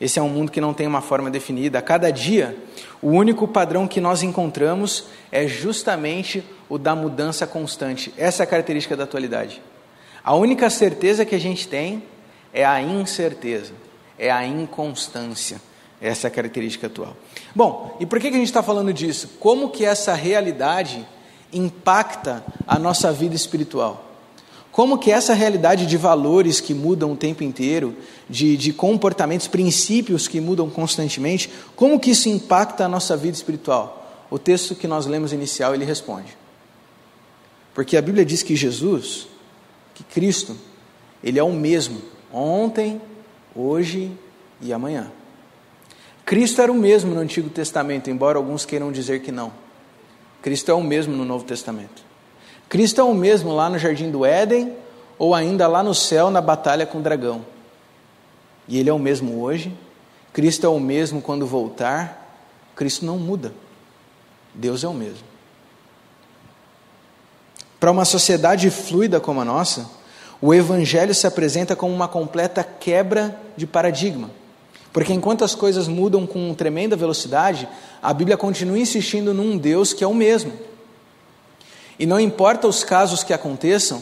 Esse 0.00 0.18
é 0.18 0.22
um 0.22 0.30
mundo 0.30 0.50
que 0.50 0.60
não 0.60 0.72
tem 0.72 0.86
uma 0.86 1.02
forma 1.02 1.30
definida. 1.30 1.78
A 1.78 1.82
cada 1.82 2.10
dia, 2.10 2.56
o 3.02 3.10
único 3.10 3.46
padrão 3.46 3.86
que 3.86 4.00
nós 4.00 4.22
encontramos 4.22 5.04
é 5.30 5.46
justamente 5.46 6.42
o 6.68 6.78
da 6.78 6.96
mudança 6.96 7.46
constante. 7.46 8.12
Essa 8.16 8.42
é 8.42 8.44
a 8.44 8.46
característica 8.46 8.96
da 8.96 9.04
atualidade. 9.04 9.62
A 10.24 10.34
única 10.34 10.70
certeza 10.70 11.24
que 11.24 11.34
a 11.34 11.40
gente 11.40 11.66
tem 11.66 12.02
é 12.52 12.64
a 12.64 12.80
incerteza, 12.80 13.72
é 14.18 14.30
a 14.30 14.46
inconstância. 14.46 15.60
Essa 16.00 16.26
é 16.26 16.28
a 16.28 16.30
característica 16.30 16.86
atual. 16.86 17.16
Bom, 17.54 17.96
e 18.00 18.06
por 18.06 18.20
que 18.20 18.28
a 18.28 18.32
gente 18.32 18.44
está 18.44 18.62
falando 18.62 18.92
disso? 18.92 19.30
Como 19.38 19.70
que 19.70 19.84
essa 19.84 20.14
realidade 20.14 21.06
impacta 21.52 22.44
a 22.66 22.78
nossa 22.78 23.12
vida 23.12 23.34
espiritual? 23.34 24.10
Como 24.72 24.98
que 24.98 25.12
essa 25.12 25.34
realidade 25.34 25.86
de 25.86 25.96
valores 25.98 26.58
que 26.58 26.72
mudam 26.72 27.12
o 27.12 27.16
tempo 27.16 27.44
inteiro, 27.44 27.94
de, 28.28 28.56
de 28.56 28.72
comportamentos, 28.72 29.46
princípios 29.46 30.26
que 30.26 30.40
mudam 30.40 30.70
constantemente, 30.70 31.50
como 31.76 32.00
que 32.00 32.10
isso 32.10 32.28
impacta 32.28 32.86
a 32.86 32.88
nossa 32.88 33.16
vida 33.16 33.36
espiritual? 33.36 34.26
O 34.30 34.38
texto 34.38 34.74
que 34.74 34.88
nós 34.88 35.04
lemos 35.04 35.32
inicial, 35.32 35.74
ele 35.74 35.84
responde. 35.84 36.36
Porque 37.74 37.98
a 37.98 38.02
Bíblia 38.02 38.24
diz 38.24 38.42
que 38.42 38.56
Jesus, 38.56 39.28
que 39.94 40.04
Cristo, 40.04 40.56
ele 41.22 41.38
é 41.38 41.42
o 41.42 41.52
mesmo 41.52 42.02
ontem, 42.32 43.00
hoje 43.54 44.10
e 44.60 44.72
amanhã. 44.72 45.10
Cristo 46.24 46.62
era 46.62 46.70
o 46.70 46.74
mesmo 46.74 47.14
no 47.14 47.20
Antigo 47.20 47.50
Testamento, 47.50 48.08
embora 48.10 48.38
alguns 48.38 48.64
queiram 48.64 48.92
dizer 48.92 49.20
que 49.20 49.32
não. 49.32 49.52
Cristo 50.40 50.70
é 50.70 50.74
o 50.74 50.82
mesmo 50.82 51.14
no 51.14 51.24
Novo 51.24 51.44
Testamento. 51.44 52.02
Cristo 52.68 53.00
é 53.00 53.04
o 53.04 53.14
mesmo 53.14 53.52
lá 53.52 53.68
no 53.68 53.78
jardim 53.78 54.10
do 54.10 54.24
Éden 54.24 54.72
ou 55.18 55.34
ainda 55.34 55.68
lá 55.68 55.82
no 55.82 55.94
céu 55.94 56.30
na 56.30 56.40
batalha 56.40 56.86
com 56.86 56.98
o 56.98 57.02
dragão. 57.02 57.44
E 58.66 58.78
ele 58.78 58.88
é 58.88 58.92
o 58.92 58.98
mesmo 58.98 59.42
hoje. 59.42 59.76
Cristo 60.32 60.66
é 60.66 60.68
o 60.68 60.80
mesmo 60.80 61.20
quando 61.20 61.46
voltar. 61.46 62.40
Cristo 62.74 63.04
não 63.04 63.18
muda. 63.18 63.52
Deus 64.54 64.82
é 64.82 64.88
o 64.88 64.94
mesmo. 64.94 65.31
Para 67.82 67.90
uma 67.90 68.04
sociedade 68.04 68.70
fluida 68.70 69.18
como 69.18 69.40
a 69.40 69.44
nossa, 69.44 69.90
o 70.40 70.54
Evangelho 70.54 71.12
se 71.12 71.26
apresenta 71.26 71.74
como 71.74 71.92
uma 71.92 72.06
completa 72.06 72.62
quebra 72.62 73.36
de 73.56 73.66
paradigma. 73.66 74.30
Porque 74.92 75.12
enquanto 75.12 75.42
as 75.42 75.56
coisas 75.56 75.88
mudam 75.88 76.24
com 76.24 76.54
tremenda 76.54 76.94
velocidade, 76.94 77.68
a 78.00 78.14
Bíblia 78.14 78.36
continua 78.36 78.78
insistindo 78.78 79.34
num 79.34 79.58
Deus 79.58 79.92
que 79.92 80.04
é 80.04 80.06
o 80.06 80.14
mesmo. 80.14 80.52
E 81.98 82.06
não 82.06 82.20
importa 82.20 82.68
os 82.68 82.84
casos 82.84 83.24
que 83.24 83.32
aconteçam, 83.32 84.00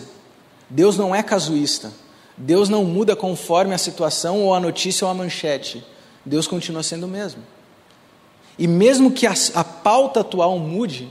Deus 0.68 0.98
não 0.98 1.14
é 1.14 1.22
casuísta. 1.22 1.90
Deus 2.36 2.68
não 2.68 2.84
muda 2.84 3.16
conforme 3.16 3.74
a 3.74 3.78
situação 3.78 4.42
ou 4.42 4.54
a 4.54 4.60
notícia 4.60 5.06
ou 5.06 5.10
a 5.10 5.14
manchete. 5.14 5.82
Deus 6.22 6.46
continua 6.46 6.82
sendo 6.82 7.04
o 7.04 7.08
mesmo. 7.08 7.42
E 8.58 8.68
mesmo 8.68 9.10
que 9.10 9.26
a, 9.26 9.32
a 9.54 9.64
pauta 9.64 10.20
atual 10.20 10.58
mude, 10.58 11.08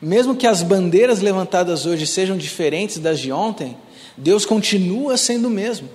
mesmo 0.00 0.36
que 0.36 0.46
as 0.46 0.62
bandeiras 0.62 1.20
levantadas 1.20 1.86
hoje 1.86 2.06
sejam 2.06 2.36
diferentes 2.36 2.98
das 2.98 3.20
de 3.20 3.32
ontem, 3.32 3.76
Deus 4.16 4.44
continua 4.44 5.16
sendo 5.16 5.48
o 5.48 5.50
mesmo. 5.50 5.88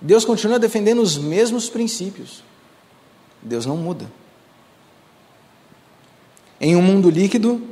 Deus 0.00 0.24
continua 0.24 0.58
defendendo 0.58 1.00
os 1.00 1.16
mesmos 1.16 1.68
princípios. 1.68 2.42
Deus 3.40 3.64
não 3.64 3.76
muda. 3.76 4.10
Em 6.60 6.76
um 6.76 6.82
mundo 6.82 7.10
líquido, 7.10 7.62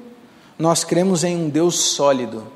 nós 0.58 0.84
cremos 0.84 1.25
em 1.25 1.37
um 1.37 1.49
Deus 1.49 1.78
sólido. 1.78 2.46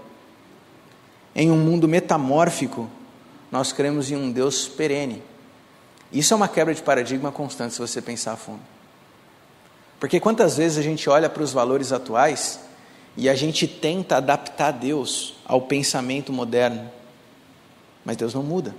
Em 1.34 1.50
um 1.50 1.56
mundo 1.56 1.86
metamórfico, 1.86 2.88
nós 3.50 3.72
cremos 3.72 4.10
em 4.10 4.16
um 4.16 4.30
Deus 4.30 4.66
perene. 4.66 5.22
Isso 6.12 6.32
é 6.32 6.36
uma 6.36 6.48
quebra 6.48 6.74
de 6.74 6.82
paradigma 6.82 7.30
constante, 7.30 7.74
se 7.74 7.80
você 7.80 8.00
pensar 8.00 8.32
a 8.32 8.36
fundo. 8.36 8.75
Porque 9.98 10.20
quantas 10.20 10.56
vezes 10.56 10.78
a 10.78 10.82
gente 10.82 11.08
olha 11.08 11.28
para 11.28 11.42
os 11.42 11.52
valores 11.52 11.92
atuais 11.92 12.60
e 13.16 13.28
a 13.28 13.34
gente 13.34 13.66
tenta 13.66 14.16
adaptar 14.16 14.72
Deus 14.72 15.34
ao 15.44 15.62
pensamento 15.62 16.32
moderno, 16.32 16.90
mas 18.04 18.16
Deus 18.16 18.34
não 18.34 18.42
muda. 18.42 18.74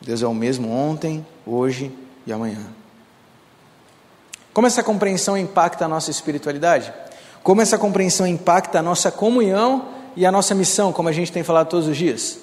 Deus 0.00 0.22
é 0.22 0.26
o 0.26 0.34
mesmo 0.34 0.70
ontem, 0.70 1.24
hoje 1.46 1.92
e 2.26 2.32
amanhã. 2.32 2.66
Como 4.52 4.66
essa 4.66 4.82
compreensão 4.82 5.36
impacta 5.36 5.84
a 5.84 5.88
nossa 5.88 6.10
espiritualidade? 6.10 6.92
Como 7.42 7.60
essa 7.60 7.78
compreensão 7.78 8.26
impacta 8.26 8.78
a 8.78 8.82
nossa 8.82 9.10
comunhão 9.10 9.88
e 10.16 10.26
a 10.26 10.32
nossa 10.32 10.54
missão, 10.54 10.92
como 10.92 11.08
a 11.08 11.12
gente 11.12 11.32
tem 11.32 11.42
falado 11.42 11.68
todos 11.68 11.88
os 11.88 11.96
dias? 11.96 12.38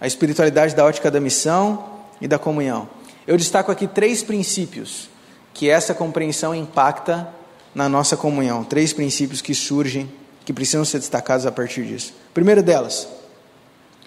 A 0.00 0.06
espiritualidade 0.06 0.74
da 0.74 0.84
ótica 0.84 1.10
da 1.10 1.20
missão 1.20 1.84
e 2.20 2.28
da 2.28 2.38
comunhão. 2.38 2.88
Eu 3.26 3.36
destaco 3.36 3.72
aqui 3.72 3.86
três 3.86 4.22
princípios 4.22 5.08
que 5.54 5.70
essa 5.70 5.94
compreensão 5.94 6.54
impacta 6.54 7.28
na 7.74 7.88
nossa 7.88 8.16
comunhão. 8.16 8.64
Três 8.64 8.92
princípios 8.92 9.40
que 9.40 9.54
surgem, 9.54 10.12
que 10.44 10.52
precisam 10.52 10.84
ser 10.84 10.98
destacados 10.98 11.46
a 11.46 11.52
partir 11.52 11.86
disso. 11.86 12.12
Primeiro 12.34 12.62
delas, 12.62 13.08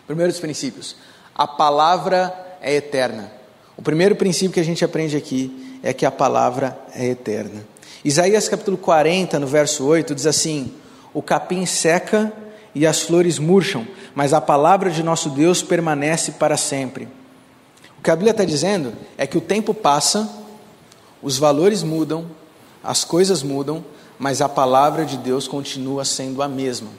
primeiro 0.05 0.31
dos 0.31 0.41
princípios, 0.41 0.95
a 1.33 1.47
palavra 1.47 2.33
é 2.61 2.75
eterna. 2.75 3.31
O 3.75 3.81
primeiro 3.81 4.15
princípio 4.15 4.51
que 4.51 4.59
a 4.59 4.65
gente 4.65 4.83
aprende 4.83 5.15
aqui 5.15 5.79
é 5.81 5.93
que 5.93 6.05
a 6.05 6.11
palavra 6.11 6.77
é 6.93 7.05
eterna. 7.05 7.65
Isaías 8.03 8.47
capítulo 8.47 8.77
40, 8.77 9.39
no 9.39 9.47
verso 9.47 9.85
8, 9.85 10.13
diz 10.13 10.25
assim: 10.25 10.73
O 11.13 11.21
capim 11.21 11.65
seca 11.65 12.31
e 12.73 12.85
as 12.85 13.01
flores 13.01 13.39
murcham, 13.39 13.87
mas 14.13 14.33
a 14.33 14.41
palavra 14.41 14.89
de 14.89 15.01
nosso 15.01 15.29
Deus 15.29 15.63
permanece 15.63 16.33
para 16.33 16.57
sempre. 16.57 17.07
O 17.97 18.01
que 18.03 18.11
a 18.11 18.15
Bíblia 18.15 18.31
está 18.31 18.45
dizendo 18.45 18.93
é 19.17 19.25
que 19.25 19.37
o 19.37 19.41
tempo 19.41 19.73
passa, 19.73 20.29
os 21.21 21.37
valores 21.37 21.83
mudam, 21.83 22.29
as 22.83 23.03
coisas 23.03 23.43
mudam, 23.43 23.83
mas 24.19 24.41
a 24.41 24.49
palavra 24.49 25.05
de 25.05 25.17
Deus 25.17 25.47
continua 25.47 26.05
sendo 26.05 26.41
a 26.41 26.47
mesma. 26.47 26.89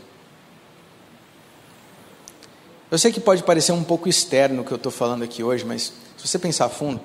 Eu 2.90 2.98
sei 2.98 3.12
que 3.12 3.20
pode 3.20 3.42
parecer 3.42 3.72
um 3.72 3.84
pouco 3.84 4.08
externo 4.08 4.62
o 4.62 4.64
que 4.64 4.72
eu 4.72 4.76
estou 4.76 4.90
falando 4.90 5.22
aqui 5.22 5.42
hoje, 5.42 5.64
mas 5.64 5.92
se 6.16 6.26
você 6.26 6.38
pensar 6.38 6.66
a 6.66 6.68
fundo, 6.70 7.00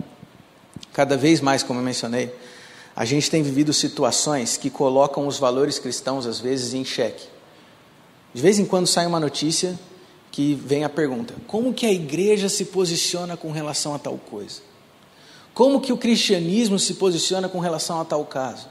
cada 0.93 1.17
vez 1.17 1.41
mais, 1.41 1.61
como 1.61 1.79
eu 1.79 1.83
mencionei, 1.83 2.33
a 2.95 3.05
gente 3.05 3.29
tem 3.29 3.43
vivido 3.43 3.73
situações 3.73 4.55
que 4.55 4.69
colocam 4.69 5.27
os 5.27 5.37
valores 5.37 5.79
cristãos, 5.79 6.25
às 6.25 6.39
vezes, 6.39 6.73
em 6.73 6.85
xeque. 6.85 7.27
De 8.33 8.41
vez 8.41 8.59
em 8.59 8.65
quando 8.65 8.87
sai 8.87 9.05
uma 9.05 9.19
notícia 9.19 9.77
que 10.31 10.53
vem 10.53 10.83
a 10.83 10.89
pergunta: 10.89 11.33
como 11.47 11.73
que 11.73 11.85
a 11.85 11.91
igreja 11.91 12.47
se 12.49 12.65
posiciona 12.65 13.35
com 13.35 13.51
relação 13.51 13.93
a 13.93 13.99
tal 13.99 14.17
coisa? 14.17 14.61
Como 15.53 15.79
que 15.79 15.93
o 15.93 15.97
cristianismo 15.97 16.79
se 16.79 16.95
posiciona 16.95 17.47
com 17.47 17.59
relação 17.59 18.01
a 18.01 18.05
tal 18.05 18.25
caso? 18.25 18.67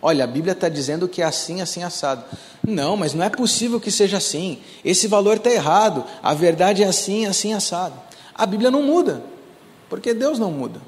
Olha, 0.00 0.24
a 0.24 0.26
Bíblia 0.26 0.52
está 0.52 0.68
dizendo 0.68 1.08
que 1.08 1.20
é 1.20 1.24
assim, 1.24 1.60
assim, 1.60 1.82
assado. 1.82 2.24
Não, 2.66 2.96
mas 2.96 3.14
não 3.14 3.24
é 3.24 3.28
possível 3.28 3.80
que 3.80 3.90
seja 3.90 4.16
assim. 4.16 4.60
Esse 4.84 5.08
valor 5.08 5.36
está 5.36 5.50
errado. 5.50 6.04
A 6.22 6.34
verdade 6.34 6.82
é 6.82 6.86
assim, 6.86 7.26
assim, 7.26 7.52
assado. 7.52 7.94
A 8.34 8.46
Bíblia 8.46 8.70
não 8.70 8.82
muda, 8.82 9.22
porque 9.90 10.14
Deus 10.14 10.38
não 10.38 10.52
muda. 10.52 10.80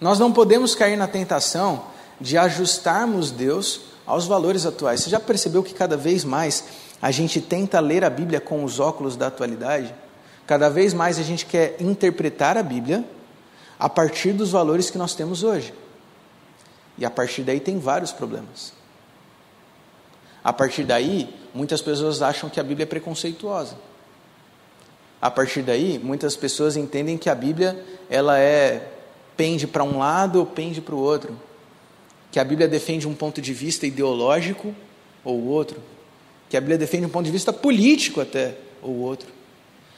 Nós 0.00 0.18
não 0.18 0.32
podemos 0.32 0.74
cair 0.74 0.96
na 0.96 1.06
tentação 1.06 1.84
de 2.20 2.36
ajustarmos 2.36 3.30
Deus 3.30 3.82
aos 4.04 4.26
valores 4.26 4.66
atuais. 4.66 5.00
Você 5.00 5.10
já 5.10 5.20
percebeu 5.20 5.62
que 5.62 5.72
cada 5.72 5.96
vez 5.96 6.24
mais 6.24 6.64
a 7.00 7.10
gente 7.10 7.40
tenta 7.40 7.78
ler 7.78 8.04
a 8.04 8.10
Bíblia 8.10 8.40
com 8.40 8.64
os 8.64 8.80
óculos 8.80 9.14
da 9.14 9.28
atualidade? 9.28 9.94
Cada 10.46 10.68
vez 10.68 10.92
mais 10.92 11.18
a 11.18 11.22
gente 11.22 11.46
quer 11.46 11.76
interpretar 11.80 12.58
a 12.58 12.62
Bíblia 12.62 13.04
a 13.80 13.88
partir 13.88 14.34
dos 14.34 14.50
valores 14.50 14.90
que 14.90 14.98
nós 14.98 15.14
temos 15.14 15.42
hoje. 15.42 15.72
E 16.98 17.04
a 17.04 17.10
partir 17.10 17.42
daí 17.42 17.58
tem 17.58 17.78
vários 17.78 18.12
problemas. 18.12 18.74
A 20.44 20.52
partir 20.52 20.84
daí, 20.84 21.34
muitas 21.54 21.80
pessoas 21.80 22.20
acham 22.20 22.50
que 22.50 22.60
a 22.60 22.62
Bíblia 22.62 22.84
é 22.84 22.86
preconceituosa. 22.86 23.76
A 25.20 25.30
partir 25.30 25.62
daí, 25.62 25.98
muitas 25.98 26.36
pessoas 26.36 26.76
entendem 26.76 27.16
que 27.16 27.30
a 27.30 27.34
Bíblia 27.34 27.82
ela 28.10 28.38
é 28.38 28.86
pende 29.34 29.66
para 29.66 29.82
um 29.82 29.98
lado 29.98 30.38
ou 30.38 30.46
pende 30.46 30.82
para 30.82 30.94
o 30.94 30.98
outro. 30.98 31.34
Que 32.30 32.38
a 32.38 32.44
Bíblia 32.44 32.68
defende 32.68 33.08
um 33.08 33.14
ponto 33.14 33.40
de 33.40 33.54
vista 33.54 33.86
ideológico 33.86 34.74
ou 35.24 35.46
outro. 35.46 35.80
Que 36.50 36.56
a 36.56 36.60
Bíblia 36.60 36.76
defende 36.76 37.06
um 37.06 37.10
ponto 37.10 37.24
de 37.24 37.32
vista 37.32 37.50
político 37.50 38.20
até 38.20 38.56
ou 38.82 38.98
outro. 38.98 39.28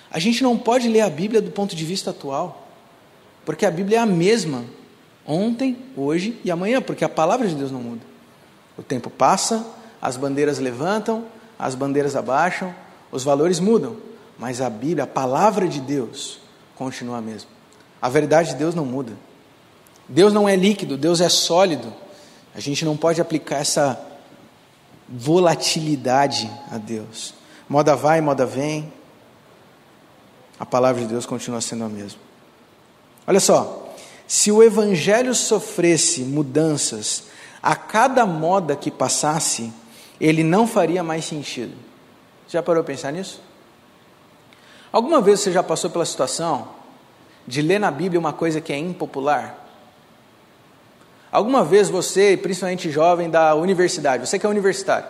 A 0.08 0.20
gente 0.20 0.42
não 0.42 0.56
pode 0.56 0.88
ler 0.88 1.00
a 1.00 1.10
Bíblia 1.10 1.42
do 1.42 1.50
ponto 1.50 1.74
de 1.74 1.84
vista 1.84 2.10
atual, 2.10 2.62
porque 3.44 3.66
a 3.66 3.70
Bíblia 3.70 3.99
é 3.99 4.00
a 4.00 4.06
mesma 4.06 4.64
Ontem, 5.26 5.78
hoje 5.96 6.40
e 6.44 6.50
amanhã, 6.50 6.82
porque 6.82 7.04
a 7.04 7.08
palavra 7.08 7.46
de 7.46 7.54
Deus 7.54 7.70
não 7.70 7.80
muda. 7.80 8.02
O 8.76 8.82
tempo 8.82 9.08
passa, 9.08 9.64
as 10.00 10.16
bandeiras 10.16 10.58
levantam, 10.58 11.25
as 11.58 11.75
bandeiras 11.75 12.16
abaixam, 12.16 12.75
os 13.11 13.22
valores 13.22 13.61
mudam, 13.61 13.96
mas 14.38 14.61
a 14.61 14.68
Bíblia, 14.68 15.04
a 15.04 15.06
palavra 15.06 15.68
de 15.68 15.80
Deus, 15.80 16.40
continua 16.75 17.18
a 17.18 17.20
mesma. 17.20 17.50
A 18.00 18.08
verdade 18.08 18.50
de 18.50 18.56
Deus 18.56 18.75
não 18.75 18.84
muda. 18.84 19.12
Deus 20.08 20.32
não 20.32 20.49
é 20.49 20.56
líquido, 20.56 20.96
Deus 20.96 21.20
é 21.20 21.28
sólido. 21.28 21.92
A 22.52 22.58
gente 22.58 22.84
não 22.84 22.96
pode 22.96 23.20
aplicar 23.20 23.58
essa 23.58 24.00
volatilidade 25.08 26.50
a 26.70 26.78
Deus. 26.78 27.34
Moda 27.68 27.94
vai, 27.94 28.20
moda 28.20 28.44
vem. 28.44 28.92
A 30.58 30.66
palavra 30.66 31.02
de 31.02 31.08
Deus 31.08 31.25
continua 31.25 31.61
sendo 31.61 31.84
a 31.84 31.88
mesma. 31.88 32.31
Olha 33.26 33.41
só, 33.41 33.95
se 34.26 34.50
o 34.50 34.62
evangelho 34.62 35.35
sofresse 35.35 36.23
mudanças 36.23 37.25
a 37.62 37.76
cada 37.76 38.26
moda 38.26 38.75
que 38.75 38.91
passasse, 38.91 39.73
ele 40.21 40.43
não 40.43 40.67
faria 40.67 41.02
mais 41.02 41.25
sentido. 41.25 41.75
Já 42.49 42.62
parou 42.62 42.81
a 42.81 42.85
pensar 42.85 43.12
nisso? 43.12 43.41
Alguma 44.91 45.21
vez 45.21 45.41
você 45.41 45.52
já 45.52 45.62
passou 45.62 45.88
pela 45.88 46.05
situação 46.05 46.69
de 47.47 47.62
ler 47.62 47.79
na 47.79 47.91
Bíblia 47.91 48.19
uma 48.19 48.33
coisa 48.33 48.61
que 48.61 48.73
é 48.73 48.79
impopular? 48.79 49.59
Alguma 51.31 51.64
vez 51.64 51.88
você, 51.88 52.37
principalmente 52.37 52.91
jovem 52.91 53.31
da 53.31 53.55
universidade, 53.55 54.29
você 54.29 54.38
que 54.38 54.45
é 54.45 54.49
universitário, 54.49 55.09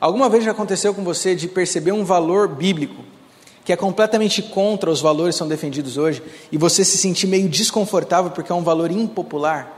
alguma 0.00 0.28
vez 0.28 0.42
já 0.42 0.50
aconteceu 0.50 0.92
com 0.92 1.04
você 1.04 1.36
de 1.36 1.46
perceber 1.46 1.92
um 1.92 2.04
valor 2.04 2.48
bíblico 2.48 3.11
que 3.64 3.72
é 3.72 3.76
completamente 3.76 4.42
contra 4.42 4.90
os 4.90 5.00
valores 5.00 5.34
que 5.34 5.38
são 5.38 5.48
defendidos 5.48 5.96
hoje 5.96 6.22
e 6.50 6.58
você 6.58 6.84
se 6.84 6.98
sentir 6.98 7.26
meio 7.26 7.48
desconfortável 7.48 8.30
porque 8.30 8.50
é 8.50 8.54
um 8.54 8.62
valor 8.62 8.90
impopular? 8.90 9.70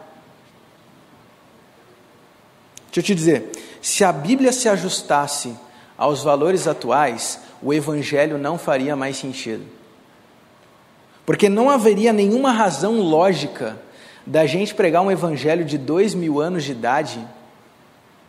Deixa 2.87 3.01
eu 3.01 3.03
te 3.03 3.15
dizer, 3.15 3.51
se 3.83 4.05
a 4.05 4.13
Bíblia 4.13 4.53
se 4.53 4.69
ajustasse 4.69 5.55
aos 5.99 6.23
valores 6.23 6.67
atuais, 6.67 7.41
o 7.61 7.75
Evangelho 7.75 8.39
não 8.39 8.57
faria 8.57 8.95
mais 8.95 9.17
sentido. 9.17 9.65
Porque 11.27 11.49
não 11.49 11.71
haveria 11.71 12.13
nenhuma 12.13 12.53
razão 12.53 13.01
lógica 13.01 13.79
da 14.27 14.47
gente 14.47 14.75
pregar 14.75 15.03
um 15.03 15.11
evangelho 15.11 15.65
de 15.65 15.77
dois 15.77 16.15
mil 16.15 16.41
anos 16.41 16.65
de 16.65 16.73
idade 16.73 17.27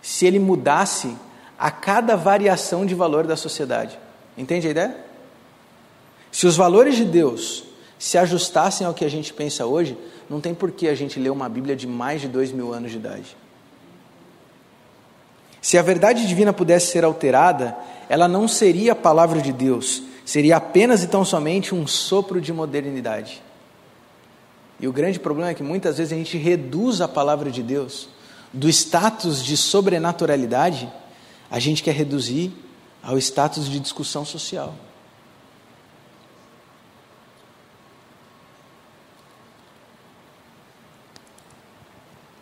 se 0.01 0.25
ele 0.25 0.39
mudasse 0.39 1.15
a 1.57 1.71
cada 1.71 2.15
variação 2.15 2.85
de 2.85 2.93
valor 2.93 3.25
da 3.25 3.35
sociedade. 3.35 3.97
Entende 4.37 4.67
a 4.67 4.71
ideia? 4.71 4.97
Se 6.35 6.45
os 6.45 6.57
valores 6.57 6.97
de 6.97 7.05
Deus 7.05 7.63
se 7.97 8.17
ajustassem 8.17 8.85
ao 8.85 8.93
que 8.93 9.05
a 9.05 9.09
gente 9.09 9.33
pensa 9.33 9.65
hoje, 9.65 9.97
não 10.29 10.41
tem 10.41 10.53
por 10.53 10.69
que 10.69 10.89
a 10.89 10.93
gente 10.93 11.17
ler 11.17 11.29
uma 11.29 11.47
Bíblia 11.47 11.77
de 11.77 11.87
mais 11.87 12.19
de 12.19 12.27
dois 12.27 12.51
mil 12.51 12.73
anos 12.73 12.91
de 12.91 12.97
idade. 12.97 13.37
Se 15.61 15.77
a 15.77 15.81
verdade 15.81 16.27
divina 16.27 16.51
pudesse 16.51 16.91
ser 16.91 17.05
alterada, 17.05 17.73
ela 18.09 18.27
não 18.27 18.49
seria 18.49 18.91
a 18.91 18.95
palavra 18.95 19.39
de 19.39 19.53
Deus, 19.53 20.03
seria 20.25 20.57
apenas 20.57 21.03
e 21.03 21.07
tão 21.07 21.23
somente 21.23 21.73
um 21.73 21.87
sopro 21.87 22.41
de 22.41 22.51
modernidade. 22.51 23.41
E 24.77 24.89
o 24.89 24.91
grande 24.91 25.21
problema 25.21 25.51
é 25.51 25.53
que 25.53 25.63
muitas 25.63 25.99
vezes 25.99 26.11
a 26.11 26.17
gente 26.17 26.37
reduz 26.37 26.99
a 26.99 27.07
palavra 27.07 27.49
de 27.49 27.63
Deus 27.63 28.09
do 28.51 28.67
status 28.67 29.41
de 29.41 29.55
sobrenaturalidade, 29.55 30.91
a 31.49 31.59
gente 31.59 31.81
quer 31.81 31.95
reduzir 31.95 32.51
ao 33.01 33.17
status 33.17 33.69
de 33.69 33.79
discussão 33.79 34.25
social. 34.25 34.75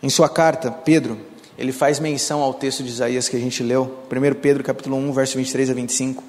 Em 0.04 0.10
sua 0.10 0.28
carta, 0.28 0.70
Pedro, 0.70 1.18
ele 1.56 1.72
faz 1.72 1.98
menção 1.98 2.42
ao 2.42 2.52
texto 2.52 2.82
de 2.82 2.90
Isaías 2.90 3.26
que 3.26 3.38
a 3.38 3.40
gente 3.40 3.62
leu, 3.62 4.00
1 4.12 4.34
Pedro 4.38 4.62
capítulo 4.62 4.98
1, 4.98 5.12
verso 5.14 5.38
23 5.38 5.70
a 5.70 5.72
25. 5.72 6.22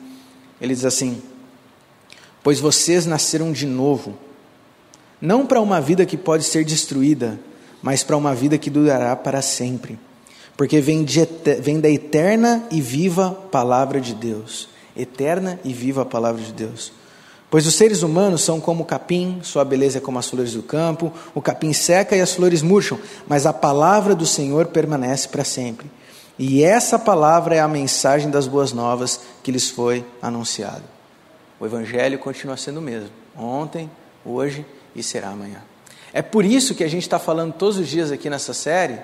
Ele 0.61 0.73
diz 0.73 0.85
assim: 0.85 1.21
Pois 2.41 2.57
vocês 2.57 3.05
nasceram 3.05 3.51
de 3.51 3.65
novo, 3.65 4.17
não 5.19 5.45
para 5.45 5.59
uma 5.59 5.81
vida 5.81 6.05
que 6.05 6.15
pode 6.15 6.45
ser 6.45 6.63
destruída, 6.63 7.37
mas 7.81 8.01
para 8.01 8.15
uma 8.15 8.33
vida 8.33 8.57
que 8.57 8.69
durará 8.69 9.13
para 9.13 9.41
sempre. 9.41 9.99
Porque 10.55 10.79
vem, 10.79 11.03
de, 11.03 11.27
vem 11.59 11.81
da 11.81 11.89
eterna 11.89 12.65
e 12.71 12.79
viva 12.79 13.29
palavra 13.51 13.99
de 13.99 14.15
Deus. 14.15 14.69
Eterna 14.95 15.59
e 15.65 15.73
viva 15.73 16.05
palavra 16.05 16.41
de 16.41 16.53
Deus. 16.53 16.93
Pois 17.55 17.65
os 17.65 17.75
seres 17.75 18.03
humanos 18.03 18.41
são 18.43 18.59
como 18.59 18.83
o 18.83 18.85
capim, 18.85 19.39
sua 19.41 19.63
beleza 19.63 19.99
é 19.99 20.01
como 20.01 20.19
as 20.19 20.27
flores 20.27 20.51
do 20.51 20.61
campo, 20.61 21.09
o 21.33 21.41
capim 21.41 21.71
seca 21.71 22.13
e 22.13 22.19
as 22.19 22.33
flores 22.33 22.61
murcham, 22.61 22.99
mas 23.29 23.45
a 23.45 23.53
palavra 23.53 24.13
do 24.13 24.25
Senhor 24.25 24.65
permanece 24.65 25.29
para 25.29 25.45
sempre. 25.45 25.89
E 26.37 26.65
essa 26.65 26.99
palavra 26.99 27.55
é 27.55 27.61
a 27.61 27.67
mensagem 27.69 28.29
das 28.29 28.45
boas 28.45 28.73
novas 28.73 29.21
que 29.41 29.53
lhes 29.53 29.69
foi 29.69 30.03
anunciada. 30.21 30.83
O 31.57 31.65
Evangelho 31.65 32.19
continua 32.19 32.57
sendo 32.57 32.79
o 32.79 32.81
mesmo, 32.81 33.09
ontem, 33.37 33.89
hoje 34.25 34.65
e 34.93 35.01
será 35.01 35.29
amanhã. 35.29 35.63
É 36.11 36.21
por 36.21 36.43
isso 36.43 36.75
que 36.75 36.83
a 36.83 36.89
gente 36.89 37.03
está 37.03 37.19
falando 37.19 37.53
todos 37.53 37.77
os 37.77 37.87
dias 37.87 38.11
aqui 38.11 38.29
nessa 38.29 38.53
série, 38.53 38.99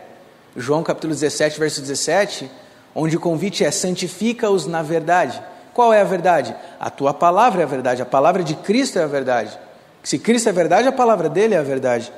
João 0.57 0.83
capítulo 0.83 1.13
17, 1.13 1.57
verso 1.57 1.79
17, 1.79 2.51
onde 2.93 3.15
o 3.15 3.19
convite 3.21 3.63
é: 3.63 3.71
santifica-os 3.71 4.67
na 4.67 4.81
verdade. 4.83 5.41
Qual 5.73 5.93
é 5.93 6.01
a 6.01 6.05
verdade? 6.05 6.55
A 6.79 6.89
tua 6.89 7.13
palavra 7.13 7.61
é 7.61 7.63
a 7.63 7.67
verdade, 7.67 8.01
a 8.01 8.05
palavra 8.05 8.43
de 8.43 8.55
Cristo 8.55 8.99
é 8.99 9.03
a 9.03 9.07
verdade. 9.07 9.57
Se 10.03 10.17
Cristo 10.19 10.47
é 10.47 10.49
a 10.49 10.53
verdade, 10.53 10.87
a 10.87 10.91
palavra 10.91 11.29
dele 11.29 11.53
é 11.53 11.57
a 11.57 11.63
verdade. 11.63 12.11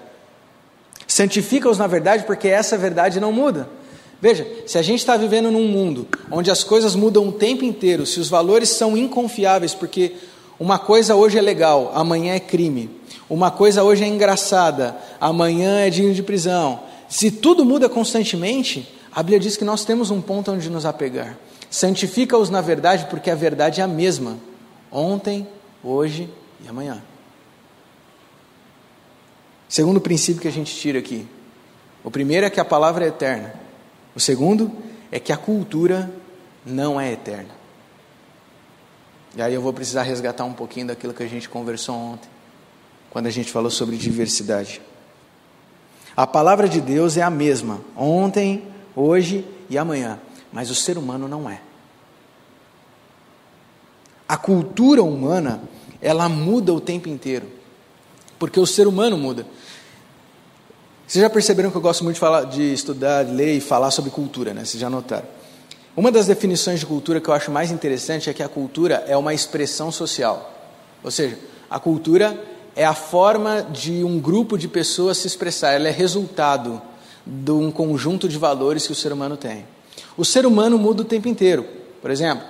Santifica-os 1.08 1.78
na 1.78 1.88
verdade, 1.88 2.24
porque 2.24 2.48
essa 2.48 2.78
verdade 2.78 3.20
não 3.20 3.32
muda. 3.32 3.68
Veja, 4.22 4.48
se 4.66 4.78
a 4.78 4.82
gente 4.82 5.00
está 5.00 5.18
vivendo 5.18 5.52
num 5.52 5.68
mundo 5.68 6.08
onde 6.32 6.50
as 6.50 6.64
coisas 6.64 6.96
mudam 6.96 7.28
o 7.28 7.32
tempo 7.32 7.66
inteiro, 7.66 8.06
se 8.06 8.20
os 8.20 8.30
valores 8.30 8.70
são 8.70 8.96
inconfiáveis, 8.96 9.74
porque 9.74 10.14
uma 10.60 10.80
coisa 10.80 11.16
hoje 11.16 11.38
é 11.38 11.42
legal, 11.42 11.92
amanhã 11.94 12.34
é 12.34 12.40
crime. 12.40 12.90
Uma 13.30 13.52
coisa 13.52 13.84
hoje 13.84 14.04
é 14.04 14.08
engraçada, 14.08 14.96
amanhã 15.20 15.82
é 15.82 15.90
digno 15.90 16.14
de 16.14 16.24
prisão. 16.24 16.80
Se 17.10 17.30
tudo 17.30 17.66
muda 17.66 17.90
constantemente, 17.90 18.88
a 19.12 19.22
Bíblia 19.22 19.40
diz 19.40 19.58
que 19.58 19.66
nós 19.66 19.84
temos 19.84 20.10
um 20.10 20.22
ponto 20.22 20.52
onde 20.52 20.70
nos 20.70 20.86
apegar. 20.86 21.38
Santifica-os 21.74 22.52
na 22.52 22.62
verdade, 22.62 23.08
porque 23.10 23.32
a 23.32 23.36
verdade 23.36 23.82
é 23.82 23.84
a 23.84 23.88
mesma, 23.88 24.38
ontem, 24.92 25.48
hoje 25.84 26.32
e 26.64 26.68
amanhã. 26.68 27.02
Segundo 29.68 30.00
princípio 30.00 30.40
que 30.40 30.48
a 30.48 30.52
gente 30.52 30.72
tira 30.76 31.00
aqui: 31.00 31.28
o 32.04 32.12
primeiro 32.12 32.46
é 32.46 32.50
que 32.52 32.60
a 32.60 32.64
palavra 32.64 33.06
é 33.06 33.08
eterna, 33.08 33.56
o 34.14 34.20
segundo 34.20 34.72
é 35.12 35.20
que 35.20 35.34
a 35.34 35.36
cultura 35.36 36.14
não 36.64 37.02
é 37.02 37.12
eterna. 37.12 37.50
E 39.36 39.42
aí 39.42 39.56
eu 39.56 39.62
vou 39.64 39.74
precisar 39.74 40.04
resgatar 40.04 40.44
um 40.44 40.54
pouquinho 40.54 40.86
daquilo 40.86 41.12
que 41.12 41.24
a 41.24 41.28
gente 41.28 41.50
conversou 41.50 41.96
ontem, 41.96 42.30
quando 43.10 43.26
a 43.26 43.32
gente 43.32 43.52
falou 43.52 43.72
sobre 43.72 43.98
diversidade. 43.98 44.80
A 46.16 46.28
palavra 46.28 46.70
de 46.70 46.80
Deus 46.80 47.18
é 47.18 47.24
a 47.24 47.32
mesma, 47.32 47.82
ontem, 47.98 48.62
hoje 48.96 49.44
e 49.72 49.76
amanhã, 49.76 50.20
mas 50.54 50.70
o 50.70 50.76
ser 50.76 50.98
humano 50.98 51.28
não 51.28 51.50
é. 51.50 51.60
A 54.30 54.38
cultura 54.38 55.04
humana, 55.04 55.62
ela 56.02 56.30
muda 56.30 56.72
o 56.72 56.80
tempo 56.80 57.10
inteiro, 57.10 57.48
porque 58.40 58.60
o 58.60 58.66
ser 58.66 58.88
humano 58.88 59.18
muda. 59.18 59.46
Vocês 61.06 61.22
já 61.22 61.30
perceberam 61.30 61.70
que 61.70 61.76
eu 61.76 61.82
gosto 61.82 62.04
muito 62.04 62.16
de, 62.16 62.20
falar, 62.20 62.46
de 62.46 62.74
estudar, 62.74 63.26
ler 63.26 63.58
e 63.58 63.62
falar 63.62 63.92
sobre 63.92 64.10
cultura, 64.12 64.54
né? 64.54 64.64
Vocês 64.64 64.80
já 64.80 64.90
notaram. 64.90 65.26
Uma 65.96 66.12
das 66.12 66.28
definições 66.28 66.80
de 66.80 66.86
cultura 66.86 67.20
que 67.20 67.30
eu 67.30 67.34
acho 67.34 67.52
mais 67.52 67.72
interessante 67.72 68.30
é 68.30 68.34
que 68.34 68.42
a 68.42 68.50
cultura 68.50 69.04
é 69.08 69.18
uma 69.18 69.34
expressão 69.34 69.92
social. 69.92 70.52
Ou 71.04 71.12
seja, 71.12 71.38
a 71.70 71.80
cultura 71.80 72.42
é 72.76 72.86
a 72.86 72.94
forma 72.94 73.62
de 73.62 74.04
um 74.04 74.20
grupo 74.20 74.58
de 74.58 74.68
pessoas 74.68 75.18
se 75.18 75.28
expressar, 75.28 75.74
ela 75.74 75.88
é 75.88 75.92
resultado 75.92 76.82
de 77.26 77.52
um 77.52 77.70
conjunto 77.72 78.28
de 78.28 78.38
valores 78.38 78.88
que 78.88 78.92
o 78.92 78.96
ser 78.96 79.14
humano 79.14 79.38
tem. 79.38 79.66
O 80.16 80.24
ser 80.24 80.46
humano 80.46 80.78
muda 80.78 81.02
o 81.02 81.06
tempo 81.06 81.28
inteiro. 81.28 81.66
Por 82.02 82.12
exemplo, 82.12 82.46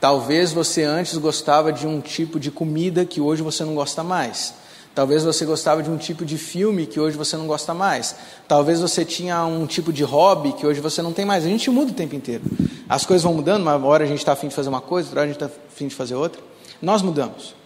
talvez 0.00 0.52
você 0.52 0.82
antes 0.82 1.16
gostava 1.18 1.72
de 1.72 1.86
um 1.86 2.00
tipo 2.00 2.40
de 2.40 2.50
comida 2.50 3.04
que 3.04 3.20
hoje 3.20 3.42
você 3.42 3.64
não 3.64 3.74
gosta 3.74 4.02
mais. 4.02 4.54
Talvez 4.94 5.24
você 5.24 5.44
gostava 5.44 5.82
de 5.82 5.90
um 5.90 5.96
tipo 5.96 6.24
de 6.24 6.38
filme 6.38 6.86
que 6.86 7.00
hoje 7.00 7.16
você 7.16 7.36
não 7.36 7.48
gosta 7.48 7.74
mais. 7.74 8.14
Talvez 8.46 8.80
você 8.80 9.04
tinha 9.04 9.44
um 9.44 9.66
tipo 9.66 9.92
de 9.92 10.04
hobby 10.04 10.52
que 10.52 10.64
hoje 10.64 10.80
você 10.80 11.02
não 11.02 11.12
tem 11.12 11.24
mais. 11.24 11.44
A 11.44 11.48
gente 11.48 11.68
muda 11.68 11.90
o 11.90 11.94
tempo 11.94 12.14
inteiro. 12.14 12.44
As 12.88 13.04
coisas 13.04 13.24
vão 13.24 13.34
mudando, 13.34 13.62
uma 13.62 13.84
hora 13.84 14.04
a 14.04 14.06
gente 14.06 14.18
está 14.18 14.32
afim 14.32 14.46
de 14.46 14.54
fazer 14.54 14.68
uma 14.68 14.80
coisa, 14.80 15.08
outra 15.08 15.22
hora 15.22 15.30
a 15.30 15.32
gente 15.32 15.42
está 15.42 15.60
afim 15.68 15.88
de 15.88 15.94
fazer 15.94 16.14
outra. 16.14 16.40
Nós 16.80 17.02
mudamos. 17.02 17.56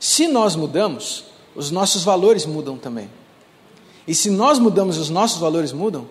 Se 0.00 0.26
nós 0.26 0.56
mudamos, 0.56 1.24
os 1.54 1.70
nossos 1.70 2.02
valores 2.02 2.46
mudam 2.46 2.78
também. 2.78 3.10
E 4.06 4.14
se 4.14 4.30
nós 4.30 4.58
mudamos 4.58 4.96
e 4.96 5.00
os 5.00 5.10
nossos 5.10 5.38
valores 5.38 5.70
mudam, 5.70 6.08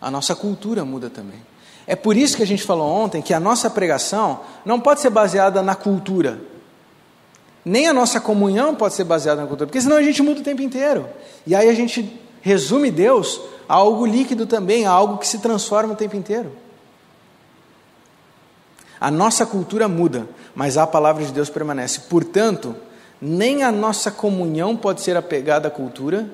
a 0.00 0.10
nossa 0.10 0.36
cultura 0.36 0.84
muda 0.84 1.10
também. 1.10 1.40
É 1.86 1.96
por 1.96 2.16
isso 2.16 2.36
que 2.36 2.42
a 2.42 2.46
gente 2.46 2.62
falou 2.62 2.88
ontem 2.88 3.20
que 3.20 3.34
a 3.34 3.40
nossa 3.40 3.68
pregação 3.68 4.40
não 4.64 4.78
pode 4.80 5.00
ser 5.00 5.10
baseada 5.10 5.62
na 5.62 5.74
cultura, 5.74 6.38
nem 7.64 7.88
a 7.88 7.92
nossa 7.92 8.20
comunhão 8.20 8.74
pode 8.74 8.94
ser 8.94 9.04
baseada 9.04 9.40
na 9.40 9.46
cultura, 9.46 9.66
porque 9.66 9.80
senão 9.80 9.96
a 9.96 10.02
gente 10.02 10.22
muda 10.22 10.40
o 10.40 10.44
tempo 10.44 10.62
inteiro. 10.62 11.08
E 11.46 11.54
aí 11.54 11.68
a 11.68 11.74
gente 11.74 12.20
resume 12.40 12.90
Deus 12.90 13.40
a 13.68 13.74
algo 13.74 14.04
líquido 14.04 14.46
também, 14.46 14.84
a 14.84 14.90
algo 14.90 15.18
que 15.18 15.26
se 15.26 15.38
transforma 15.38 15.92
o 15.92 15.96
tempo 15.96 16.16
inteiro. 16.16 16.52
A 19.00 19.10
nossa 19.10 19.46
cultura 19.46 19.88
muda, 19.88 20.28
mas 20.54 20.76
a 20.76 20.86
palavra 20.86 21.24
de 21.24 21.32
Deus 21.32 21.50
permanece. 21.50 22.00
Portanto, 22.08 22.74
nem 23.20 23.62
a 23.62 23.70
nossa 23.70 24.10
comunhão 24.10 24.76
pode 24.76 25.00
ser 25.00 25.16
apegada 25.16 25.68
à 25.68 25.70
cultura, 25.70 26.28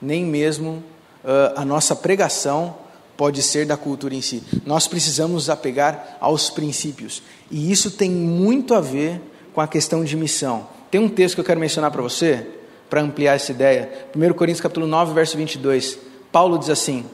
nem 0.00 0.24
mesmo 0.24 0.82
uh, 1.24 1.52
a 1.56 1.64
nossa 1.64 1.96
pregação 1.96 2.76
pode 3.16 3.42
ser 3.42 3.66
da 3.66 3.76
cultura 3.76 4.14
em 4.14 4.22
si. 4.22 4.42
Nós 4.64 4.86
precisamos 4.86 5.34
nos 5.34 5.50
apegar 5.50 6.16
aos 6.20 6.50
princípios. 6.50 7.22
E 7.50 7.70
isso 7.70 7.90
tem 7.90 8.10
muito 8.10 8.74
a 8.74 8.80
ver 8.80 9.20
com 9.52 9.60
a 9.60 9.68
questão 9.68 10.04
de 10.04 10.16
missão. 10.16 10.66
Tem 10.90 11.00
um 11.00 11.08
texto 11.08 11.34
que 11.36 11.40
eu 11.40 11.44
quero 11.44 11.60
mencionar 11.60 11.90
para 11.90 12.02
você, 12.02 12.46
para 12.88 13.00
ampliar 13.00 13.34
essa 13.34 13.52
ideia. 13.52 14.08
1 14.14 14.32
Coríntios 14.34 14.60
capítulo 14.60 14.86
9, 14.86 15.14
verso 15.14 15.36
22. 15.36 15.98
Paulo 16.30 16.58
diz 16.58 16.70
assim: 16.70 17.04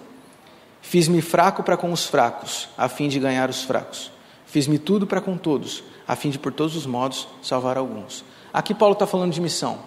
Fiz-me 0.81 1.21
fraco 1.21 1.63
para 1.63 1.77
com 1.77 1.93
os 1.93 2.07
fracos, 2.07 2.69
a 2.77 2.89
fim 2.89 3.09
de 3.09 3.19
ganhar 3.19 3.51
os 3.51 3.63
fracos. 3.63 4.11
Fiz-me 4.47 4.79
tudo 4.79 5.07
para 5.07 5.21
com 5.21 5.37
todos, 5.37 5.85
a 6.09 6.17
fim 6.17 6.31
de 6.31 6.39
por 6.39 6.53
todos 6.53 6.75
os 6.75 6.87
modos 6.87 7.29
salvar 7.43 7.77
alguns. 7.77 8.25
Aqui 8.53 8.75
Paulo 8.75 8.95
está 8.95 9.07
falando 9.07 9.33
de 9.33 9.41
missão. 9.41 9.79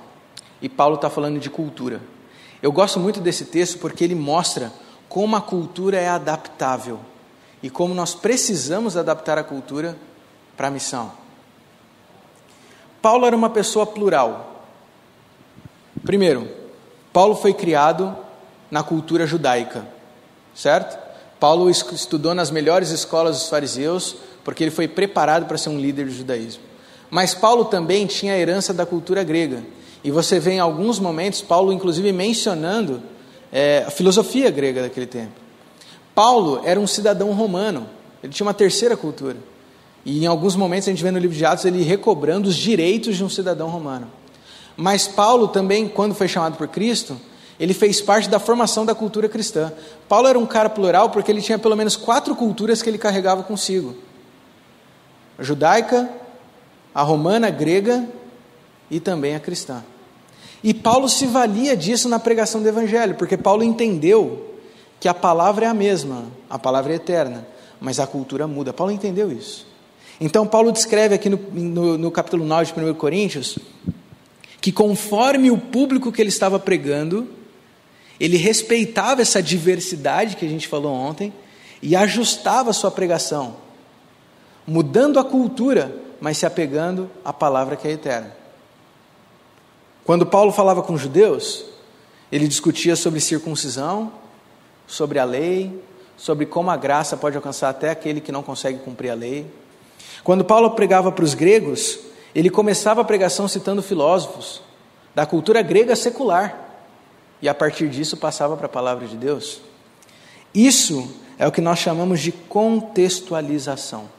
E 0.61 0.69
Paulo 0.69 0.95
está 0.95 1.09
falando 1.09 1.39
de 1.39 1.49
cultura. 1.49 1.99
Eu 2.61 2.71
gosto 2.71 2.97
muito 2.97 3.19
desse 3.19 3.43
texto 3.45 3.77
porque 3.79 4.01
ele 4.05 4.15
mostra 4.15 4.71
como 5.13 5.35
a 5.35 5.41
cultura 5.41 5.95
é 5.95 6.09
adaptável 6.09 6.99
e 7.61 7.69
como 7.69 7.93
nós 7.93 8.15
precisamos 8.15 8.97
adaptar 8.97 9.37
a 9.37 9.43
cultura 9.43 9.95
para 10.57 10.69
a 10.69 10.71
missão. 10.71 11.11
Paulo 12.99 13.27
era 13.27 13.35
uma 13.35 13.51
pessoa 13.51 13.85
plural. 13.85 14.65
Primeiro, 16.03 16.49
Paulo 17.13 17.35
foi 17.35 17.53
criado 17.53 18.17
na 18.71 18.81
cultura 18.81 19.27
judaica, 19.27 19.85
certo? 20.55 20.97
Paulo 21.39 21.69
estudou 21.69 22.33
nas 22.33 22.49
melhores 22.49 22.89
escolas 22.89 23.37
dos 23.37 23.49
fariseus, 23.49 24.15
porque 24.43 24.63
ele 24.63 24.71
foi 24.71 24.87
preparado 24.87 25.45
para 25.45 25.59
ser 25.59 25.69
um 25.69 25.79
líder 25.79 26.05
do 26.05 26.11
judaísmo. 26.11 26.63
Mas 27.11 27.35
Paulo 27.35 27.65
também 27.65 28.07
tinha 28.07 28.33
a 28.33 28.37
herança 28.39 28.73
da 28.73 28.83
cultura 28.83 29.23
grega. 29.23 29.63
E 30.03 30.09
você 30.09 30.39
vê 30.39 30.53
em 30.53 30.59
alguns 30.59 30.97
momentos 30.97 31.39
Paulo, 31.39 31.71
inclusive, 31.71 32.11
mencionando 32.11 33.12
é, 33.53 33.83
a 33.85 33.91
filosofia 33.91 34.49
grega 34.49 34.81
daquele 34.81 35.05
tempo. 35.05 35.33
Paulo 36.15 36.61
era 36.65 36.79
um 36.79 36.87
cidadão 36.87 37.31
romano, 37.33 37.87
ele 38.23 38.33
tinha 38.33 38.45
uma 38.45 38.53
terceira 38.53 38.97
cultura. 38.97 39.37
E 40.03 40.23
em 40.23 40.27
alguns 40.27 40.55
momentos 40.55 40.87
a 40.87 40.91
gente 40.91 41.03
vê 41.03 41.11
no 41.11 41.19
livro 41.19 41.37
de 41.37 41.45
Atos 41.45 41.63
ele 41.63 41.83
recobrando 41.83 42.49
os 42.49 42.55
direitos 42.55 43.15
de 43.15 43.23
um 43.23 43.29
cidadão 43.29 43.69
romano. 43.69 44.11
Mas 44.75 45.07
Paulo 45.07 45.47
também, 45.47 45.87
quando 45.87 46.15
foi 46.15 46.27
chamado 46.27 46.57
por 46.57 46.67
Cristo, 46.67 47.15
ele 47.59 47.75
fez 47.75 48.01
parte 48.01 48.27
da 48.27 48.39
formação 48.39 48.85
da 48.85 48.95
cultura 48.95 49.29
cristã. 49.29 49.71
Paulo 50.09 50.27
era 50.27 50.37
um 50.37 50.47
cara 50.47 50.69
plural 50.69 51.11
porque 51.11 51.31
ele 51.31 51.41
tinha 51.41 51.59
pelo 51.59 51.75
menos 51.75 51.95
quatro 51.95 52.35
culturas 52.35 52.81
que 52.81 52.89
ele 52.89 52.97
carregava 52.97 53.43
consigo: 53.43 53.95
a 55.37 55.43
judaica, 55.43 56.09
a 56.93 57.03
romana, 57.03 57.47
a 57.47 57.51
grega 57.51 58.03
e 58.89 58.99
também 58.99 59.35
a 59.35 59.39
cristã. 59.39 59.83
E 60.63 60.73
Paulo 60.73 61.09
se 61.09 61.25
valia 61.25 61.75
disso 61.75 62.07
na 62.07 62.19
pregação 62.19 62.61
do 62.61 62.67
Evangelho, 62.67 63.15
porque 63.15 63.35
Paulo 63.35 63.63
entendeu 63.63 64.53
que 64.99 65.09
a 65.09 65.13
palavra 65.13 65.65
é 65.65 65.67
a 65.67 65.73
mesma, 65.73 66.25
a 66.49 66.57
palavra 66.57 66.93
é 66.93 66.95
eterna, 66.95 67.45
mas 67.81 67.99
a 67.99 68.07
cultura 68.07 68.47
muda. 68.47 68.71
Paulo 68.71 68.93
entendeu 68.93 69.29
isso. 69.31 69.67
Então, 70.21 70.47
Paulo 70.47 70.71
descreve 70.71 71.15
aqui 71.15 71.29
no, 71.29 71.37
no, 71.51 71.97
no 71.97 72.11
capítulo 72.11 72.45
9 72.45 72.71
de 72.71 72.79
1 72.79 72.93
Coríntios 72.93 73.57
que, 74.61 74.71
conforme 74.71 75.51
o 75.51 75.57
público 75.57 76.09
que 76.09 76.21
ele 76.21 76.29
estava 76.29 76.57
pregando, 76.57 77.27
ele 78.17 78.37
respeitava 78.37 79.21
essa 79.21 79.43
diversidade 79.43 80.37
que 80.37 80.45
a 80.45 80.49
gente 80.49 80.69
falou 80.69 80.93
ontem 80.93 81.33
e 81.81 81.97
ajustava 81.97 82.69
a 82.69 82.73
sua 82.73 82.89
pregação, 82.89 83.57
mudando 84.65 85.19
a 85.19 85.23
cultura, 85.25 85.93
mas 86.21 86.37
se 86.37 86.45
apegando 86.45 87.11
à 87.25 87.33
palavra 87.33 87.75
que 87.75 87.85
é 87.85 87.91
eterna. 87.91 88.42
Quando 90.05 90.25
Paulo 90.25 90.51
falava 90.51 90.83
com 90.83 90.93
os 90.93 91.01
judeus, 91.01 91.63
ele 92.31 92.47
discutia 92.47 92.95
sobre 92.95 93.21
circuncisão, 93.21 94.11
sobre 94.85 95.17
a 95.17 95.23
lei, 95.23 95.81
sobre 96.17 96.45
como 96.45 96.69
a 96.69 96.75
graça 96.75 97.15
pode 97.15 97.37
alcançar 97.37 97.69
até 97.69 97.89
aquele 97.89 98.19
que 98.19 98.31
não 98.31 98.43
consegue 98.43 98.79
cumprir 98.79 99.11
a 99.11 99.15
lei. 99.15 99.47
Quando 100.23 100.43
Paulo 100.43 100.71
pregava 100.71 101.11
para 101.11 101.23
os 101.23 101.33
gregos, 101.33 101.99
ele 102.35 102.49
começava 102.49 103.01
a 103.01 103.05
pregação 103.05 103.47
citando 103.47 103.81
filósofos 103.81 104.61
da 105.15 105.25
cultura 105.25 105.61
grega 105.61 105.95
secular, 105.95 106.59
e 107.41 107.47
a 107.47 107.53
partir 107.53 107.87
disso 107.89 108.17
passava 108.17 108.57
para 108.57 108.65
a 108.65 108.69
palavra 108.69 109.07
de 109.07 109.15
Deus. 109.15 109.61
Isso 110.53 111.13
é 111.37 111.47
o 111.47 111.51
que 111.51 111.61
nós 111.61 111.79
chamamos 111.79 112.19
de 112.19 112.31
contextualização. 112.31 114.09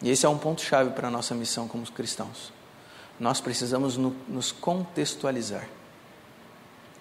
E 0.00 0.10
esse 0.10 0.24
é 0.24 0.28
um 0.28 0.38
ponto-chave 0.38 0.90
para 0.90 1.08
a 1.08 1.10
nossa 1.10 1.34
missão 1.34 1.66
como 1.66 1.84
cristãos 1.90 2.57
nós 3.18 3.40
precisamos 3.40 3.96
no, 3.96 4.14
nos 4.28 4.52
contextualizar. 4.52 5.68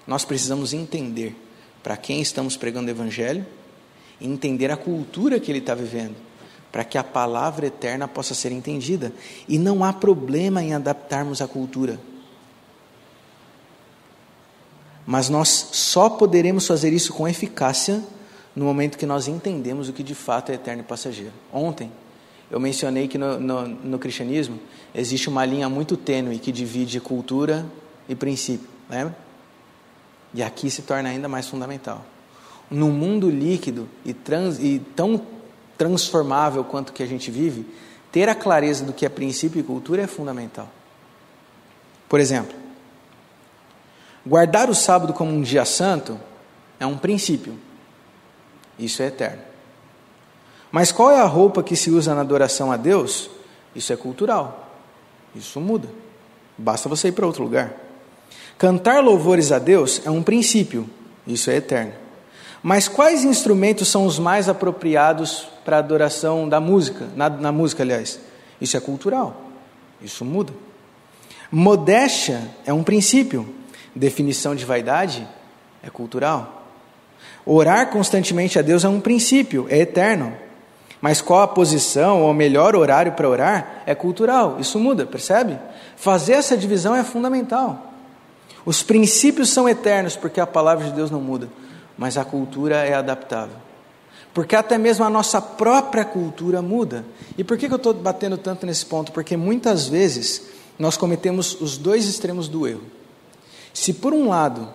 Nós 0.06 0.26
precisamos 0.26 0.74
entender 0.74 1.36
para 1.84 1.98
quem 1.98 2.22
estamos 2.22 2.58
pregando 2.58 2.88
o 2.88 2.92
Evangelho 2.92 3.46
e 4.20 4.28
entender 4.28 4.72
a 4.72 4.78
cultura 4.78 5.40
que 5.40 5.52
ele 5.52 5.60
está 5.60 5.76
vivendo, 5.76 6.16
para 6.72 6.84
que 6.84 6.98
a 6.98 7.04
palavra 7.04 7.68
eterna 7.68 8.08
possa 8.08 8.34
ser 8.34 8.52
entendida. 8.52 9.14
E 9.48 9.60
não 9.60 9.84
há 9.84 9.94
problema 9.94 10.64
em 10.64 10.74
adaptarmos 10.74 11.42
a 11.42 11.48
cultura. 11.48 12.00
Mas 15.06 15.30
nós 15.30 15.70
só 15.72 16.10
poderemos 16.10 16.68
fazer 16.68 16.92
isso 16.92 17.14
com 17.14 17.28
eficácia 17.28 18.04
no 18.56 18.66
momento 18.66 18.98
que 18.98 19.06
nós 19.06 19.28
entendemos 19.28 19.88
o 19.88 19.94
que 19.94 20.04
de 20.04 20.16
fato 20.16 20.52
é 20.52 20.56
eterno 20.56 20.82
e 20.82 20.86
passageiro. 20.86 21.34
Ontem, 21.54 21.92
eu 22.50 22.60
mencionei 22.60 23.08
que 23.08 23.18
no, 23.18 23.40
no, 23.40 23.68
no 23.68 24.00
cristianismo 24.00 24.60
existe 24.96 25.28
uma 25.28 25.46
linha 25.46 25.68
muito 25.68 25.98
tênue 25.98 26.40
que 26.40 26.52
divide 26.52 27.00
cultura 27.00 27.66
e 28.08 28.16
princípio, 28.16 28.68
lembra? 28.90 29.16
E 30.34 30.42
aqui 30.42 30.70
se 30.70 30.82
torna 30.82 31.10
ainda 31.10 31.28
mais 31.28 31.48
fundamental. 31.48 32.06
No 32.70 32.90
mundo 32.90 33.30
líquido 33.30 33.88
e, 34.06 34.14
trans, 34.14 34.60
e 34.60 34.80
tão 34.96 35.22
transformável 35.78 36.64
quanto 36.64 36.94
que 36.94 37.04
a 37.04 37.06
gente 37.06 37.30
vive, 37.32 37.66
ter 38.12 38.30
a 38.30 38.36
clareza 38.36 38.84
do 38.84 38.94
que 38.94 39.06
é 39.06 39.10
princípio 39.10 39.60
e 39.60 39.64
cultura 39.64 40.02
é 40.02 40.08
fundamental. 40.08 40.70
Por 42.08 42.20
exemplo, 42.20 42.56
guardar 44.26 44.70
o 44.70 44.76
sábado 44.76 45.14
como 45.14 45.32
um 45.32 45.42
dia 45.42 45.66
santo 45.66 46.20
é 46.80 46.86
um 46.86 46.98
princípio. 46.98 47.58
Isso 48.80 49.02
é 49.02 49.08
eterno. 49.08 49.47
Mas 50.72 50.92
qual 50.92 51.12
é 51.12 51.20
a 51.20 51.26
roupa 51.26 51.64
que 51.64 51.76
se 51.76 51.90
usa 51.90 52.14
na 52.14 52.22
adoração 52.22 52.72
a 52.72 52.78
Deus? 52.78 53.30
Isso 53.76 53.94
é 53.94 53.96
cultural. 53.96 54.70
Isso 55.36 55.60
muda. 55.60 55.88
Basta 56.58 56.90
você 56.90 57.10
ir 57.10 57.12
para 57.12 57.26
outro 57.26 57.44
lugar. 57.44 57.74
Cantar 58.58 59.04
louvores 59.04 59.52
a 59.52 59.60
Deus 59.60 60.02
é 60.06 60.10
um 60.10 60.24
princípio. 60.24 60.90
Isso 61.26 61.50
é 61.50 61.58
eterno. 61.58 61.94
Mas 62.64 62.88
quais 62.88 63.24
instrumentos 63.24 63.88
são 63.88 64.06
os 64.06 64.18
mais 64.18 64.50
apropriados 64.50 65.48
para 65.64 65.78
a 65.78 65.80
adoração 65.80 66.50
da 66.50 66.60
música? 66.60 67.08
Na, 67.16 67.30
na 67.30 67.52
música, 67.52 67.84
aliás. 67.84 68.20
Isso 68.60 68.76
é 68.76 68.80
cultural. 68.80 69.40
Isso 70.02 70.26
muda. 70.26 70.52
Modéstia 71.52 72.50
é 72.66 72.74
um 72.74 72.84
princípio. 72.84 73.48
Definição 73.96 74.56
de 74.56 74.66
vaidade 74.66 75.28
é 75.84 75.90
cultural. 75.90 76.66
Orar 77.46 77.90
constantemente 77.90 78.60
a 78.60 78.62
Deus 78.62 78.84
é 78.84 78.90
um 78.90 79.00
princípio, 79.00 79.68
é 79.70 79.80
eterno. 79.80 80.36
Mas 81.00 81.22
qual 81.22 81.42
a 81.42 81.48
posição 81.48 82.24
ou 82.24 82.32
o 82.32 82.34
melhor 82.34 82.76
horário 82.76 83.12
para 83.12 83.30
orar 83.30 83.84
é 83.86 83.94
cultural. 83.94 84.58
Isso 84.60 84.80
muda, 84.80 85.06
percebe? 85.06 85.60
Fazer 85.96 86.34
essa 86.34 86.58
divisão 86.58 86.96
é 86.96 87.04
fundamental. 87.04 87.94
Os 88.66 88.84
princípios 88.84 89.50
são 89.50 89.70
eternos 89.70 90.16
porque 90.16 90.40
a 90.40 90.48
palavra 90.48 90.86
de 90.86 90.92
Deus 90.92 91.12
não 91.12 91.22
muda, 91.22 91.50
mas 91.98 92.18
a 92.18 92.26
cultura 92.26 92.78
é 92.78 92.94
adaptável. 92.94 93.56
Porque 94.34 94.56
até 94.56 94.78
mesmo 94.78 95.06
a 95.06 95.10
nossa 95.10 95.42
própria 95.42 96.04
cultura 96.04 96.62
muda. 96.62 97.06
E 97.38 97.44
por 97.44 97.58
que 97.58 97.66
eu 97.66 97.76
estou 97.76 97.94
batendo 97.94 98.38
tanto 98.38 98.66
nesse 98.66 98.86
ponto? 98.86 99.12
Porque 99.12 99.38
muitas 99.38 99.88
vezes 99.88 100.50
nós 100.78 100.98
cometemos 100.98 101.60
os 101.60 101.78
dois 101.78 102.06
extremos 102.06 102.48
do 102.48 102.68
erro. 102.68 102.84
Se 103.74 103.94
por 103.94 104.14
um 104.14 104.30
lado, 104.30 104.68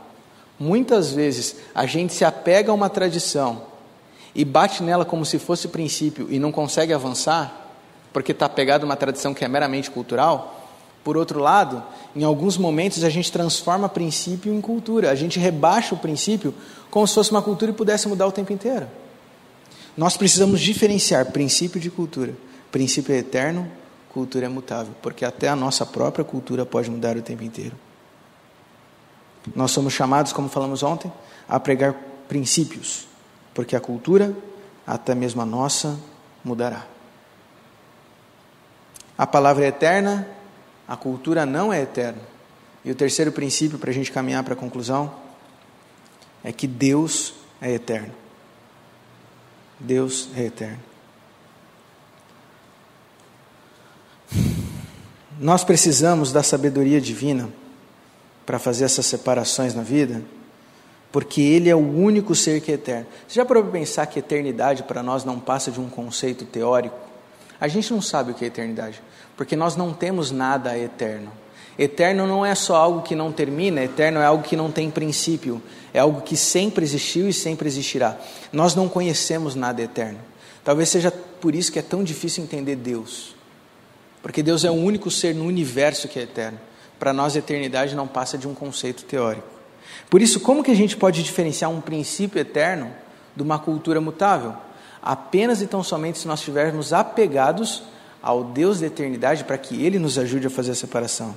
muitas 0.58 1.12
vezes 1.12 1.56
a 1.74 1.86
gente 1.86 2.12
se 2.12 2.24
apega 2.24 2.70
a 2.70 2.74
uma 2.74 2.88
tradição 2.88 3.62
e 4.34 4.44
bate 4.44 4.82
nela 4.82 5.04
como 5.04 5.24
se 5.24 5.38
fosse 5.38 5.68
princípio 5.68 6.26
e 6.30 6.38
não 6.38 6.50
consegue 6.50 6.92
avançar, 6.92 7.70
porque 8.12 8.32
está 8.32 8.48
pegado 8.48 8.84
uma 8.84 8.96
tradição 8.96 9.34
que 9.34 9.44
é 9.44 9.48
meramente 9.48 9.90
cultural, 9.90 10.62
por 11.04 11.16
outro 11.16 11.40
lado, 11.40 11.82
em 12.14 12.22
alguns 12.22 12.56
momentos 12.56 13.02
a 13.02 13.10
gente 13.10 13.32
transforma 13.32 13.88
princípio 13.88 14.54
em 14.54 14.60
cultura, 14.60 15.10
a 15.10 15.14
gente 15.14 15.38
rebaixa 15.38 15.94
o 15.94 15.98
princípio 15.98 16.54
como 16.90 17.06
se 17.06 17.14
fosse 17.14 17.30
uma 17.30 17.42
cultura 17.42 17.72
e 17.72 17.74
pudesse 17.74 18.06
mudar 18.06 18.26
o 18.26 18.32
tempo 18.32 18.52
inteiro. 18.52 18.86
Nós 19.96 20.16
precisamos 20.16 20.60
diferenciar 20.60 21.32
princípio 21.32 21.80
de 21.80 21.90
cultura. 21.90 22.34
Princípio 22.70 23.14
é 23.14 23.18
eterno, 23.18 23.70
cultura 24.10 24.46
é 24.46 24.48
mutável, 24.48 24.94
porque 25.02 25.24
até 25.24 25.48
a 25.48 25.56
nossa 25.56 25.84
própria 25.84 26.24
cultura 26.24 26.64
pode 26.64 26.90
mudar 26.90 27.16
o 27.16 27.22
tempo 27.22 27.42
inteiro. 27.42 27.76
Nós 29.56 29.72
somos 29.72 29.92
chamados, 29.92 30.32
como 30.32 30.48
falamos 30.48 30.82
ontem, 30.82 31.12
a 31.48 31.58
pregar 31.58 31.94
princípios 32.28 33.06
porque 33.54 33.76
a 33.76 33.80
cultura, 33.80 34.34
até 34.86 35.14
mesmo 35.14 35.42
a 35.42 35.46
nossa, 35.46 35.98
mudará. 36.44 36.86
A 39.16 39.26
palavra 39.26 39.64
é 39.64 39.68
eterna, 39.68 40.26
a 40.88 40.96
cultura 40.96 41.46
não 41.46 41.72
é 41.72 41.82
eterna. 41.82 42.20
E 42.84 42.90
o 42.90 42.94
terceiro 42.94 43.30
princípio, 43.30 43.78
para 43.78 43.90
a 43.90 43.94
gente 43.94 44.10
caminhar 44.10 44.42
para 44.42 44.54
a 44.54 44.56
conclusão, 44.56 45.14
é 46.42 46.52
que 46.52 46.66
Deus 46.66 47.34
é 47.60 47.70
eterno. 47.70 48.12
Deus 49.78 50.28
é 50.36 50.44
eterno. 50.44 50.80
Nós 55.38 55.64
precisamos 55.64 56.32
da 56.32 56.42
sabedoria 56.42 57.00
divina 57.00 57.48
para 58.46 58.58
fazer 58.58 58.84
essas 58.84 59.06
separações 59.06 59.74
na 59.74 59.82
vida, 59.82 60.22
porque 61.12 61.42
Ele 61.42 61.68
é 61.68 61.76
o 61.76 61.78
único 61.78 62.34
ser 62.34 62.60
que 62.62 62.72
é 62.72 62.74
eterno. 62.74 63.06
Você 63.28 63.34
já 63.34 63.44
parou 63.44 63.62
para 63.62 63.72
pensar 63.72 64.06
que 64.06 64.18
eternidade 64.18 64.82
para 64.82 65.02
nós 65.02 65.24
não 65.24 65.38
passa 65.38 65.70
de 65.70 65.78
um 65.78 65.88
conceito 65.88 66.46
teórico? 66.46 66.96
A 67.60 67.68
gente 67.68 67.92
não 67.92 68.00
sabe 68.00 68.32
o 68.32 68.34
que 68.34 68.44
é 68.44 68.48
eternidade, 68.48 69.00
porque 69.36 69.54
nós 69.54 69.76
não 69.76 69.92
temos 69.92 70.30
nada 70.30 70.76
eterno. 70.76 71.30
Eterno 71.78 72.26
não 72.26 72.44
é 72.44 72.54
só 72.54 72.76
algo 72.76 73.02
que 73.02 73.14
não 73.14 73.30
termina, 73.30 73.82
eterno 73.82 74.20
é 74.20 74.24
algo 74.24 74.42
que 74.42 74.56
não 74.56 74.70
tem 74.70 74.90
princípio, 74.90 75.62
é 75.92 75.98
algo 75.98 76.22
que 76.22 76.36
sempre 76.36 76.84
existiu 76.84 77.28
e 77.28 77.32
sempre 77.32 77.68
existirá. 77.68 78.16
Nós 78.52 78.74
não 78.74 78.88
conhecemos 78.88 79.54
nada 79.54 79.80
eterno. 79.82 80.18
Talvez 80.64 80.88
seja 80.88 81.10
por 81.10 81.54
isso 81.54 81.72
que 81.72 81.78
é 81.78 81.82
tão 81.82 82.02
difícil 82.02 82.42
entender 82.42 82.76
Deus, 82.76 83.34
porque 84.22 84.42
Deus 84.42 84.64
é 84.64 84.70
o 84.70 84.74
único 84.74 85.10
ser 85.10 85.34
no 85.34 85.44
universo 85.44 86.08
que 86.08 86.18
é 86.18 86.22
eterno. 86.22 86.58
Para 86.98 87.12
nós, 87.12 87.34
eternidade 87.34 87.96
não 87.96 88.06
passa 88.06 88.38
de 88.38 88.46
um 88.46 88.54
conceito 88.54 89.04
teórico. 89.04 89.51
Por 90.10 90.20
isso, 90.20 90.40
como 90.40 90.62
que 90.62 90.70
a 90.70 90.76
gente 90.76 90.96
pode 90.96 91.22
diferenciar 91.22 91.70
um 91.70 91.80
princípio 91.80 92.40
eterno 92.40 92.90
de 93.34 93.42
uma 93.42 93.58
cultura 93.58 94.00
mutável? 94.00 94.54
apenas 95.02 95.60
e 95.60 95.66
tão 95.66 95.82
somente 95.82 96.20
se 96.20 96.28
nós 96.28 96.38
estivermos 96.38 96.92
apegados 96.92 97.82
ao 98.22 98.44
Deus 98.44 98.78
da 98.78 98.86
eternidade 98.86 99.42
para 99.42 99.58
que 99.58 99.84
Ele 99.84 99.98
nos 99.98 100.16
ajude 100.16 100.46
a 100.46 100.50
fazer 100.50 100.70
a 100.70 100.76
separação. 100.76 101.36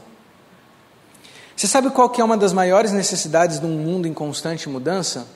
Você 1.58 1.68
sabe 1.68 1.90
qual 1.90 2.10
que 2.10 2.22
é 2.22 2.24
uma 2.24 2.38
das 2.38 2.54
maiores 2.54 2.92
necessidades 2.92 3.60
de 3.60 3.66
um 3.66 3.78
mundo 3.80 4.08
em 4.08 4.14
constante 4.14 4.70
mudança? 4.70 5.28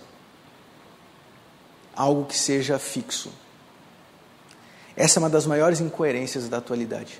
Algo 1.95 2.25
que 2.25 2.37
seja 2.37 2.77
fixo. 2.77 3.31
Essa 4.95 5.17
é 5.17 5.21
uma 5.21 5.29
das 5.29 5.47
maiores 5.47 5.79
incoerências 5.79 6.47
da 6.47 6.57
atualidade. 6.57 7.19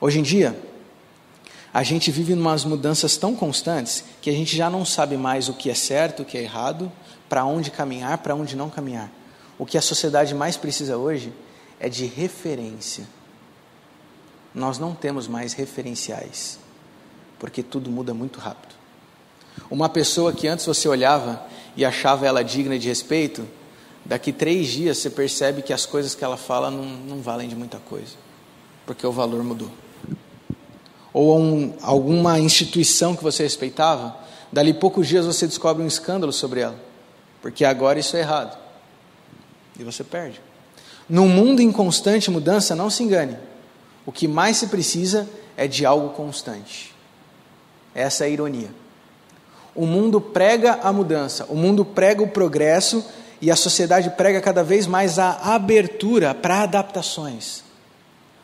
Hoje 0.00 0.18
em 0.18 0.22
dia, 0.22 0.58
a 1.74 1.82
gente 1.82 2.12
vive 2.12 2.32
umas 2.32 2.64
mudanças 2.64 3.16
tão 3.16 3.34
constantes 3.34 4.04
que 4.22 4.30
a 4.30 4.32
gente 4.32 4.56
já 4.56 4.70
não 4.70 4.84
sabe 4.84 5.16
mais 5.16 5.48
o 5.48 5.54
que 5.54 5.68
é 5.68 5.74
certo, 5.74 6.22
o 6.22 6.24
que 6.24 6.38
é 6.38 6.42
errado, 6.42 6.90
para 7.28 7.44
onde 7.44 7.68
caminhar, 7.72 8.18
para 8.18 8.32
onde 8.32 8.54
não 8.54 8.70
caminhar. 8.70 9.10
O 9.58 9.66
que 9.66 9.76
a 9.76 9.82
sociedade 9.82 10.36
mais 10.36 10.56
precisa 10.56 10.96
hoje 10.96 11.32
é 11.80 11.88
de 11.88 12.06
referência. 12.06 13.04
Nós 14.54 14.78
não 14.78 14.94
temos 14.94 15.26
mais 15.26 15.52
referenciais, 15.52 16.60
porque 17.40 17.60
tudo 17.60 17.90
muda 17.90 18.14
muito 18.14 18.38
rápido. 18.38 18.72
Uma 19.68 19.88
pessoa 19.88 20.32
que 20.32 20.46
antes 20.46 20.64
você 20.64 20.86
olhava 20.86 21.44
e 21.76 21.84
achava 21.84 22.24
ela 22.24 22.44
digna 22.44 22.78
de 22.78 22.86
respeito, 22.86 23.44
daqui 24.04 24.32
três 24.32 24.68
dias 24.68 24.98
você 24.98 25.10
percebe 25.10 25.60
que 25.60 25.72
as 25.72 25.84
coisas 25.84 26.14
que 26.14 26.22
ela 26.22 26.36
fala 26.36 26.70
não, 26.70 26.84
não 26.84 27.20
valem 27.20 27.48
de 27.48 27.56
muita 27.56 27.78
coisa, 27.80 28.14
porque 28.86 29.04
o 29.04 29.10
valor 29.10 29.42
mudou. 29.42 29.83
Ou 31.14 31.38
um, 31.38 31.72
alguma 31.80 32.38
instituição 32.38 33.16
que 33.16 33.22
você 33.22 33.42
respeitava, 33.44 34.14
dali 34.52 34.74
poucos 34.74 35.08
dias 35.08 35.24
você 35.24 35.46
descobre 35.46 35.82
um 35.82 35.86
escândalo 35.86 36.32
sobre 36.32 36.60
ela 36.60 36.92
porque 37.44 37.62
agora 37.62 37.98
isso 37.98 38.16
é 38.16 38.20
errado. 38.20 38.56
E 39.78 39.84
você 39.84 40.02
perde. 40.02 40.40
Num 41.06 41.28
mundo 41.28 41.60
em 41.60 41.70
constante 41.70 42.30
mudança, 42.30 42.74
não 42.74 42.88
se 42.88 43.02
engane. 43.02 43.36
O 44.06 44.10
que 44.10 44.26
mais 44.26 44.56
se 44.56 44.68
precisa 44.68 45.28
é 45.54 45.68
de 45.68 45.84
algo 45.84 46.08
constante. 46.14 46.94
Essa 47.94 48.24
é 48.24 48.28
a 48.28 48.30
ironia. 48.30 48.70
O 49.74 49.84
mundo 49.84 50.22
prega 50.22 50.80
a 50.82 50.90
mudança, 50.90 51.44
o 51.50 51.54
mundo 51.54 51.84
prega 51.84 52.22
o 52.22 52.28
progresso 52.28 53.04
e 53.42 53.50
a 53.50 53.56
sociedade 53.56 54.08
prega 54.16 54.40
cada 54.40 54.64
vez 54.64 54.86
mais 54.86 55.18
a 55.18 55.54
abertura 55.54 56.34
para 56.34 56.62
adaptações. 56.62 57.62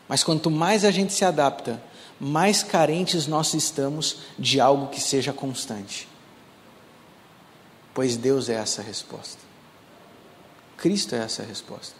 Mas 0.07 0.23
quanto 0.23 0.51
mais 0.51 0.85
a 0.85 0.91
gente 0.91 1.11
se 1.11 1.25
adapta, 1.25 1.81
mais 2.21 2.63
carentes 2.63 3.27
nós 3.27 3.53
estamos 3.53 4.19
de 4.37 4.61
algo 4.61 4.87
que 4.87 5.01
seja 5.01 5.33
constante 5.33 6.11
pois 7.93 8.17
Deus 8.17 8.49
é 8.49 8.53
essa 8.53 8.81
resposta. 8.81 9.39
Cristo 10.77 11.15
é 11.15 11.19
essa 11.19 11.43
resposta. 11.43 11.95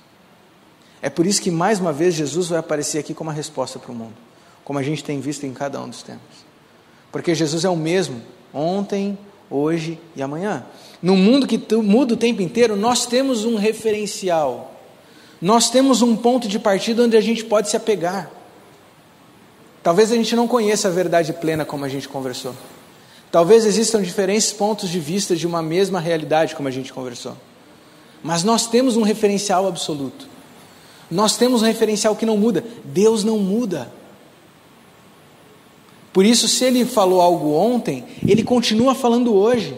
É 1.02 1.10
por 1.10 1.26
isso 1.26 1.42
que 1.42 1.52
mais 1.52 1.80
uma 1.80 1.92
vez 1.92 2.14
Jesus 2.14 2.48
vai 2.48 2.60
aparecer 2.60 3.00
aqui 3.00 3.14
como 3.14 3.30
a 3.30 3.34
resposta 3.34 3.80
para 3.80 3.92
o 3.92 3.96
mundo, 3.96 4.14
como 4.64 4.80
a 4.80 4.84
gente 4.84 5.04
tem 5.04 5.20
visto 5.20 5.46
em 5.46 5.54
cada 5.54 5.82
um 5.82 5.90
dos 5.90 6.04
tempos. 6.04 6.46
Porque 7.12 7.36
Jesus 7.36 7.66
é 7.66 7.70
o 7.70 7.76
mesmo 7.76 8.22
ontem, 8.54 9.18
hoje 9.50 10.00
e 10.16 10.22
amanhã. 10.22 10.66
No 11.02 11.16
mundo 11.16 11.48
que 11.48 11.60
muda 11.76 12.14
o 12.14 12.18
tempo 12.18 12.42
inteiro, 12.42 12.76
nós 12.76 13.06
temos 13.06 13.44
um 13.44 13.56
referencial. 13.56 14.80
Nós 15.42 15.70
temos 15.70 16.02
um 16.02 16.16
ponto 16.16 16.48
de 16.48 16.60
partida 16.60 17.04
onde 17.04 17.18
a 17.18 17.22
gente 17.22 17.44
pode 17.44 17.70
se 17.70 17.76
apegar. 17.76 18.32
Talvez 19.84 20.12
a 20.12 20.16
gente 20.16 20.36
não 20.36 20.48
conheça 20.48 20.88
a 20.88 20.92
verdade 20.92 21.34
plena 21.34 21.66
como 21.66 21.86
a 21.86 21.90
gente 21.90 22.08
conversou. 22.08 22.54
Talvez 23.32 23.66
existam 23.66 24.02
diferentes 24.02 24.52
pontos 24.52 24.90
de 24.90 25.00
vista 25.00 25.36
de 25.36 25.48
uma 25.48 25.62
mesma 25.62 26.00
realidade, 26.00 26.56
como 26.56 26.68
a 26.68 26.72
gente 26.72 26.92
conversou. 26.92 27.36
Mas 28.22 28.44
nós 28.44 28.68
temos 28.68 28.98
um 28.98 29.02
referencial 29.02 29.68
absoluto. 29.68 30.28
Nós 31.10 31.36
temos 31.38 31.62
um 31.62 31.66
referencial 31.66 32.16
que 32.16 32.26
não 32.26 32.38
muda. 32.38 32.64
Deus 32.84 33.24
não 33.24 33.40
muda. 33.40 33.92
Por 36.14 36.26
isso, 36.26 36.48
se 36.48 36.66
ele 36.66 36.86
falou 36.86 37.22
algo 37.22 37.54
ontem, 37.54 38.06
ele 38.28 38.44
continua 38.44 38.94
falando 38.94 39.34
hoje. 39.34 39.76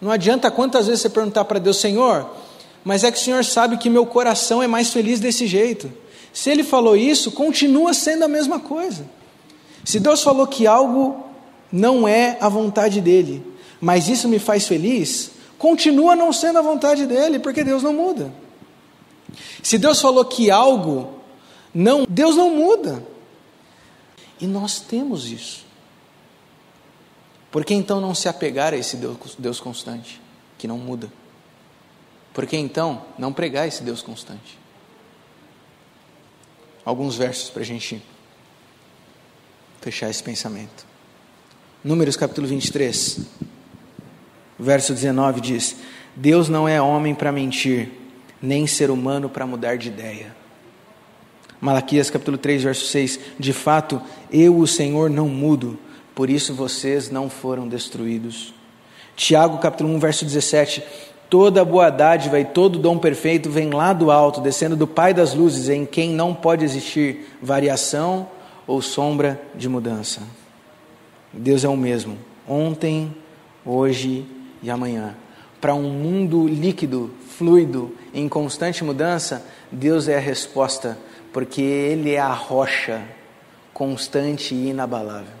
Não 0.00 0.10
adianta 0.10 0.50
quantas 0.50 0.86
vezes 0.86 1.02
você 1.02 1.10
perguntar 1.10 1.44
para 1.44 1.58
Deus, 1.58 1.78
Senhor, 1.78 2.28
mas 2.84 3.02
é 3.02 3.10
que 3.10 3.18
o 3.18 3.20
Senhor 3.20 3.44
sabe 3.44 3.78
que 3.78 3.90
meu 3.90 4.06
coração 4.06 4.62
é 4.62 4.66
mais 4.66 4.90
feliz 4.90 5.18
desse 5.18 5.46
jeito. 5.46 5.90
Se 6.34 6.50
ele 6.50 6.64
falou 6.64 6.96
isso, 6.96 7.30
continua 7.30 7.94
sendo 7.94 8.24
a 8.24 8.28
mesma 8.28 8.58
coisa. 8.58 9.08
Se 9.84 10.00
Deus 10.00 10.20
falou 10.20 10.48
que 10.48 10.66
algo 10.66 11.24
não 11.70 12.08
é 12.08 12.36
a 12.40 12.48
vontade 12.48 13.00
dele, 13.00 13.46
mas 13.80 14.08
isso 14.08 14.26
me 14.26 14.40
faz 14.40 14.66
feliz, 14.66 15.30
continua 15.56 16.16
não 16.16 16.32
sendo 16.32 16.58
a 16.58 16.62
vontade 16.62 17.06
dele, 17.06 17.38
porque 17.38 17.62
Deus 17.62 17.84
não 17.84 17.92
muda. 17.92 18.32
Se 19.62 19.78
Deus 19.78 20.00
falou 20.00 20.24
que 20.24 20.50
algo 20.50 21.20
não, 21.72 22.04
Deus 22.08 22.34
não 22.34 22.50
muda. 22.50 23.06
E 24.40 24.46
nós 24.46 24.80
temos 24.80 25.30
isso. 25.30 25.64
Por 27.52 27.64
que 27.64 27.74
então 27.74 28.00
não 28.00 28.12
se 28.12 28.28
apegar 28.28 28.74
a 28.74 28.76
esse 28.76 28.96
Deus, 28.96 29.16
Deus 29.38 29.60
constante, 29.60 30.20
que 30.58 30.66
não 30.66 30.78
muda? 30.78 31.08
Por 32.32 32.44
que 32.44 32.56
então 32.56 33.04
não 33.16 33.32
pregar 33.32 33.68
esse 33.68 33.84
Deus 33.84 34.02
constante? 34.02 34.63
Alguns 36.84 37.16
versos 37.16 37.50
para 37.50 37.62
a 37.62 37.64
gente 37.64 38.02
fechar 39.80 40.10
esse 40.10 40.22
pensamento. 40.22 40.86
Números 41.82 42.16
capítulo 42.16 42.46
23, 42.46 43.20
verso 44.58 44.92
19 44.92 45.40
diz: 45.40 45.76
Deus 46.16 46.48
não 46.48 46.68
é 46.68 46.80
homem 46.80 47.14
para 47.14 47.32
mentir, 47.32 47.90
nem 48.40 48.66
ser 48.66 48.90
humano 48.90 49.28
para 49.28 49.46
mudar 49.46 49.76
de 49.76 49.88
ideia. 49.88 50.34
Malaquias 51.60 52.10
capítulo 52.10 52.36
3, 52.36 52.62
verso 52.62 52.86
6: 52.86 53.20
De 53.38 53.52
fato, 53.52 54.00
eu, 54.30 54.58
o 54.58 54.66
Senhor, 54.66 55.08
não 55.08 55.28
mudo, 55.28 55.78
por 56.14 56.28
isso 56.28 56.54
vocês 56.54 57.10
não 57.10 57.30
foram 57.30 57.66
destruídos. 57.66 58.52
Tiago 59.16 59.58
capítulo 59.58 59.88
1, 59.94 59.98
verso 59.98 60.24
17: 60.24 60.82
Toda 61.28 61.64
boa 61.64 61.90
dádiva 61.90 62.38
e 62.38 62.44
todo 62.44 62.78
dom 62.78 62.98
perfeito 62.98 63.50
vem 63.50 63.70
lá 63.70 63.92
do 63.92 64.10
alto, 64.10 64.40
descendo 64.40 64.76
do 64.76 64.86
Pai 64.86 65.12
das 65.12 65.34
luzes, 65.34 65.68
em 65.68 65.84
quem 65.84 66.10
não 66.10 66.34
pode 66.34 66.64
existir 66.64 67.36
variação 67.42 68.28
ou 68.66 68.80
sombra 68.80 69.40
de 69.54 69.68
mudança. 69.68 70.22
Deus 71.32 71.64
é 71.64 71.68
o 71.68 71.76
mesmo, 71.76 72.16
ontem, 72.48 73.14
hoje 73.64 74.24
e 74.62 74.70
amanhã. 74.70 75.16
Para 75.60 75.74
um 75.74 75.90
mundo 75.90 76.46
líquido, 76.46 77.10
fluido, 77.36 77.92
em 78.12 78.28
constante 78.28 78.84
mudança, 78.84 79.44
Deus 79.72 80.08
é 80.08 80.16
a 80.16 80.20
resposta, 80.20 80.96
porque 81.32 81.62
Ele 81.62 82.12
é 82.12 82.20
a 82.20 82.32
rocha 82.32 83.02
constante 83.72 84.54
e 84.54 84.68
inabalável. 84.68 85.34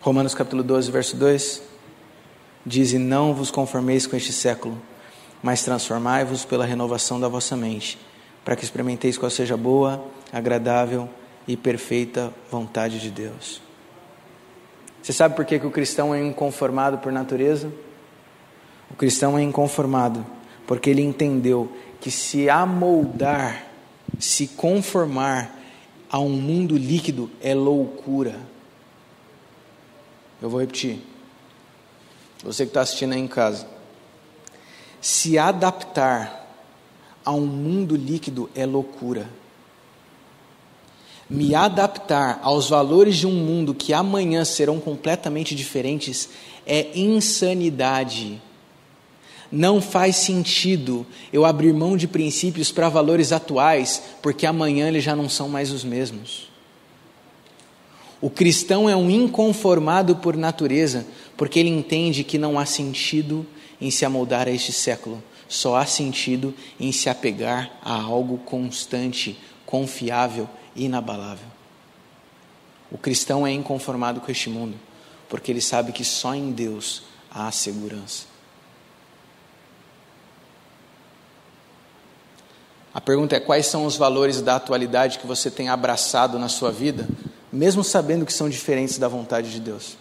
Romanos 0.00 0.34
capítulo 0.34 0.64
12, 0.64 0.90
verso 0.90 1.16
2 1.16 1.71
diz: 2.64 2.92
E 2.92 2.98
não 2.98 3.34
vos 3.34 3.50
conformeis 3.50 4.06
com 4.06 4.16
este 4.16 4.32
século, 4.32 4.80
mas 5.42 5.62
transformai-vos 5.62 6.44
pela 6.44 6.64
renovação 6.64 7.18
da 7.18 7.28
vossa 7.28 7.56
mente, 7.56 7.98
para 8.44 8.56
que 8.56 8.64
experimenteis 8.64 9.18
qual 9.18 9.30
seja 9.30 9.56
boa, 9.56 10.04
agradável 10.32 11.08
e 11.46 11.56
perfeita 11.56 12.32
vontade 12.50 13.00
de 13.00 13.10
Deus. 13.10 13.60
Você 15.02 15.12
sabe 15.12 15.34
por 15.34 15.44
que, 15.44 15.58
que 15.58 15.66
o 15.66 15.70
cristão 15.70 16.14
é 16.14 16.22
inconformado 16.22 16.98
por 16.98 17.10
natureza? 17.10 17.72
O 18.90 18.94
cristão 18.94 19.36
é 19.36 19.42
inconformado 19.42 20.24
porque 20.66 20.90
ele 20.90 21.02
entendeu 21.02 21.70
que 22.00 22.10
se 22.10 22.48
amoldar, 22.48 23.66
se 24.18 24.48
conformar 24.48 25.58
a 26.10 26.18
um 26.18 26.30
mundo 26.30 26.76
líquido 26.76 27.30
é 27.40 27.54
loucura. 27.54 28.38
Eu 30.40 30.50
vou 30.50 30.60
repetir. 30.60 31.00
Você 32.42 32.64
que 32.64 32.70
está 32.70 32.80
assistindo 32.80 33.12
aí 33.12 33.20
em 33.20 33.28
casa. 33.28 33.66
Se 35.00 35.38
adaptar 35.38 36.42
a 37.24 37.32
um 37.32 37.46
mundo 37.46 37.94
líquido 37.94 38.50
é 38.54 38.66
loucura. 38.66 39.28
Me 41.30 41.54
adaptar 41.54 42.40
aos 42.42 42.68
valores 42.68 43.16
de 43.16 43.26
um 43.26 43.32
mundo 43.32 43.74
que 43.74 43.92
amanhã 43.92 44.44
serão 44.44 44.78
completamente 44.80 45.54
diferentes 45.54 46.28
é 46.66 46.98
insanidade. 46.98 48.40
Não 49.50 49.80
faz 49.80 50.16
sentido 50.16 51.06
eu 51.32 51.44
abrir 51.44 51.72
mão 51.72 51.96
de 51.96 52.08
princípios 52.08 52.72
para 52.72 52.88
valores 52.88 53.32
atuais, 53.32 54.02
porque 54.20 54.46
amanhã 54.46 54.88
eles 54.88 55.04
já 55.04 55.14
não 55.14 55.28
são 55.28 55.48
mais 55.48 55.70
os 55.70 55.84
mesmos. 55.84 56.50
O 58.20 58.30
cristão 58.30 58.88
é 58.88 58.94
um 58.94 59.10
inconformado 59.10 60.16
por 60.16 60.36
natureza, 60.36 61.04
porque 61.36 61.58
ele 61.58 61.68
entende 61.68 62.24
que 62.24 62.38
não 62.38 62.58
há 62.58 62.66
sentido 62.66 63.46
em 63.80 63.90
se 63.90 64.04
amoldar 64.04 64.46
a 64.46 64.50
este 64.50 64.72
século, 64.72 65.22
só 65.48 65.76
há 65.76 65.84
sentido 65.84 66.54
em 66.78 66.92
se 66.92 67.08
apegar 67.08 67.70
a 67.82 67.94
algo 67.94 68.38
constante, 68.38 69.38
confiável 69.66 70.48
e 70.74 70.84
inabalável. 70.84 71.46
O 72.90 72.98
cristão 72.98 73.46
é 73.46 73.52
inconformado 73.52 74.20
com 74.20 74.30
este 74.30 74.48
mundo, 74.48 74.78
porque 75.28 75.50
ele 75.50 75.60
sabe 75.60 75.92
que 75.92 76.04
só 76.04 76.34
em 76.34 76.52
Deus 76.52 77.02
há 77.30 77.50
segurança. 77.50 78.32
A 82.94 83.00
pergunta 83.00 83.34
é: 83.34 83.40
quais 83.40 83.66
são 83.66 83.86
os 83.86 83.96
valores 83.96 84.42
da 84.42 84.56
atualidade 84.56 85.18
que 85.18 85.26
você 85.26 85.50
tem 85.50 85.68
abraçado 85.68 86.38
na 86.38 86.48
sua 86.48 86.70
vida, 86.70 87.08
mesmo 87.50 87.82
sabendo 87.82 88.26
que 88.26 88.32
são 88.32 88.48
diferentes 88.48 88.98
da 88.98 89.08
vontade 89.08 89.50
de 89.50 89.60
Deus? 89.60 89.96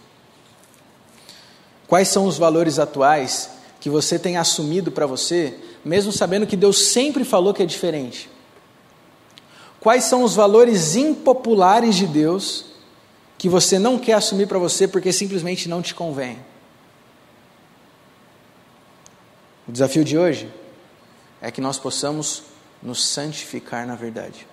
Quais 1.91 2.07
são 2.07 2.23
os 2.23 2.37
valores 2.37 2.79
atuais 2.79 3.49
que 3.81 3.89
você 3.89 4.17
tem 4.17 4.37
assumido 4.37 4.93
para 4.93 5.05
você, 5.05 5.59
mesmo 5.83 6.09
sabendo 6.09 6.47
que 6.47 6.55
Deus 6.55 6.87
sempre 6.87 7.25
falou 7.25 7.53
que 7.53 7.61
é 7.61 7.65
diferente? 7.65 8.29
Quais 9.77 10.05
são 10.05 10.23
os 10.23 10.33
valores 10.33 10.95
impopulares 10.95 11.97
de 11.97 12.07
Deus 12.07 12.67
que 13.37 13.49
você 13.49 13.77
não 13.77 13.99
quer 13.99 14.13
assumir 14.13 14.47
para 14.47 14.57
você 14.57 14.87
porque 14.87 15.11
simplesmente 15.11 15.67
não 15.67 15.81
te 15.81 15.93
convém? 15.93 16.39
O 19.67 19.71
desafio 19.73 20.05
de 20.05 20.17
hoje 20.17 20.49
é 21.41 21.51
que 21.51 21.59
nós 21.59 21.77
possamos 21.77 22.43
nos 22.81 23.05
santificar 23.05 23.85
na 23.85 23.95
verdade, 23.95 24.47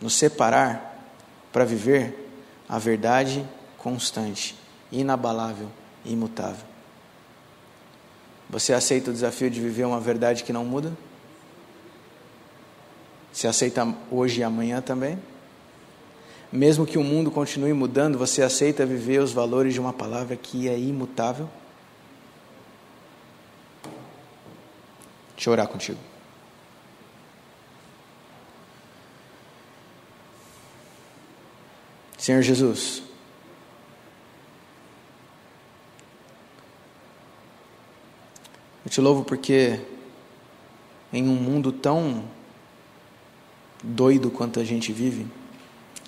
nos 0.00 0.14
separar 0.14 1.04
para 1.52 1.64
viver 1.64 2.30
a 2.68 2.78
verdade 2.78 3.44
constante, 3.76 4.54
inabalável 4.90 5.68
e 6.04 6.12
imutável. 6.12 6.66
Você 8.48 8.72
aceita 8.72 9.10
o 9.10 9.12
desafio 9.12 9.50
de 9.50 9.60
viver 9.60 9.84
uma 9.84 10.00
verdade 10.00 10.42
que 10.42 10.52
não 10.52 10.64
muda? 10.64 10.92
Você 13.32 13.46
aceita 13.46 13.94
hoje 14.10 14.40
e 14.40 14.42
amanhã 14.42 14.80
também? 14.80 15.18
Mesmo 16.50 16.86
que 16.86 16.96
o 16.96 17.04
mundo 17.04 17.30
continue 17.30 17.72
mudando, 17.74 18.16
você 18.16 18.42
aceita 18.42 18.86
viver 18.86 19.20
os 19.20 19.32
valores 19.32 19.74
de 19.74 19.80
uma 19.80 19.92
palavra 19.92 20.34
que 20.34 20.66
é 20.66 20.78
imutável? 20.78 21.48
Deixa 25.36 25.50
eu 25.50 25.52
orar 25.52 25.68
contigo. 25.68 25.98
Senhor 32.16 32.42
Jesus, 32.42 33.02
eu 38.88 38.90
te 38.90 39.02
louvo 39.02 39.22
porque 39.22 39.78
em 41.12 41.28
um 41.28 41.34
mundo 41.34 41.70
tão 41.70 42.24
doido 43.84 44.30
quanto 44.30 44.58
a 44.58 44.64
gente 44.64 44.94
vive, 44.94 45.26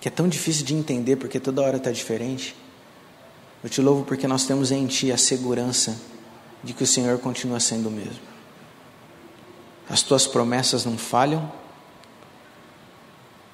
que 0.01 0.09
é 0.09 0.11
tão 0.11 0.27
difícil 0.27 0.65
de 0.65 0.75
entender 0.75 1.17
porque 1.17 1.39
toda 1.39 1.61
hora 1.61 1.77
está 1.77 1.93
diferente, 1.93 2.57
eu 3.63 3.69
te 3.69 3.83
louvo 3.83 4.07
porque 4.07 4.27
nós 4.27 4.47
temos 4.47 4.73
em 4.73 4.87
Ti 4.87 5.13
a 5.13 5.19
segurança 5.19 6.01
de 6.65 6.73
que 6.73 6.83
o 6.83 6.87
Senhor 6.87 7.19
continua 7.19 7.61
sendo 7.61 7.91
o 7.91 7.93
mesmo. 7.93 8.23
As 9.87 10.01
Tuas 10.01 10.27
promessas 10.27 10.87
não 10.87 10.97
falham, 10.97 11.53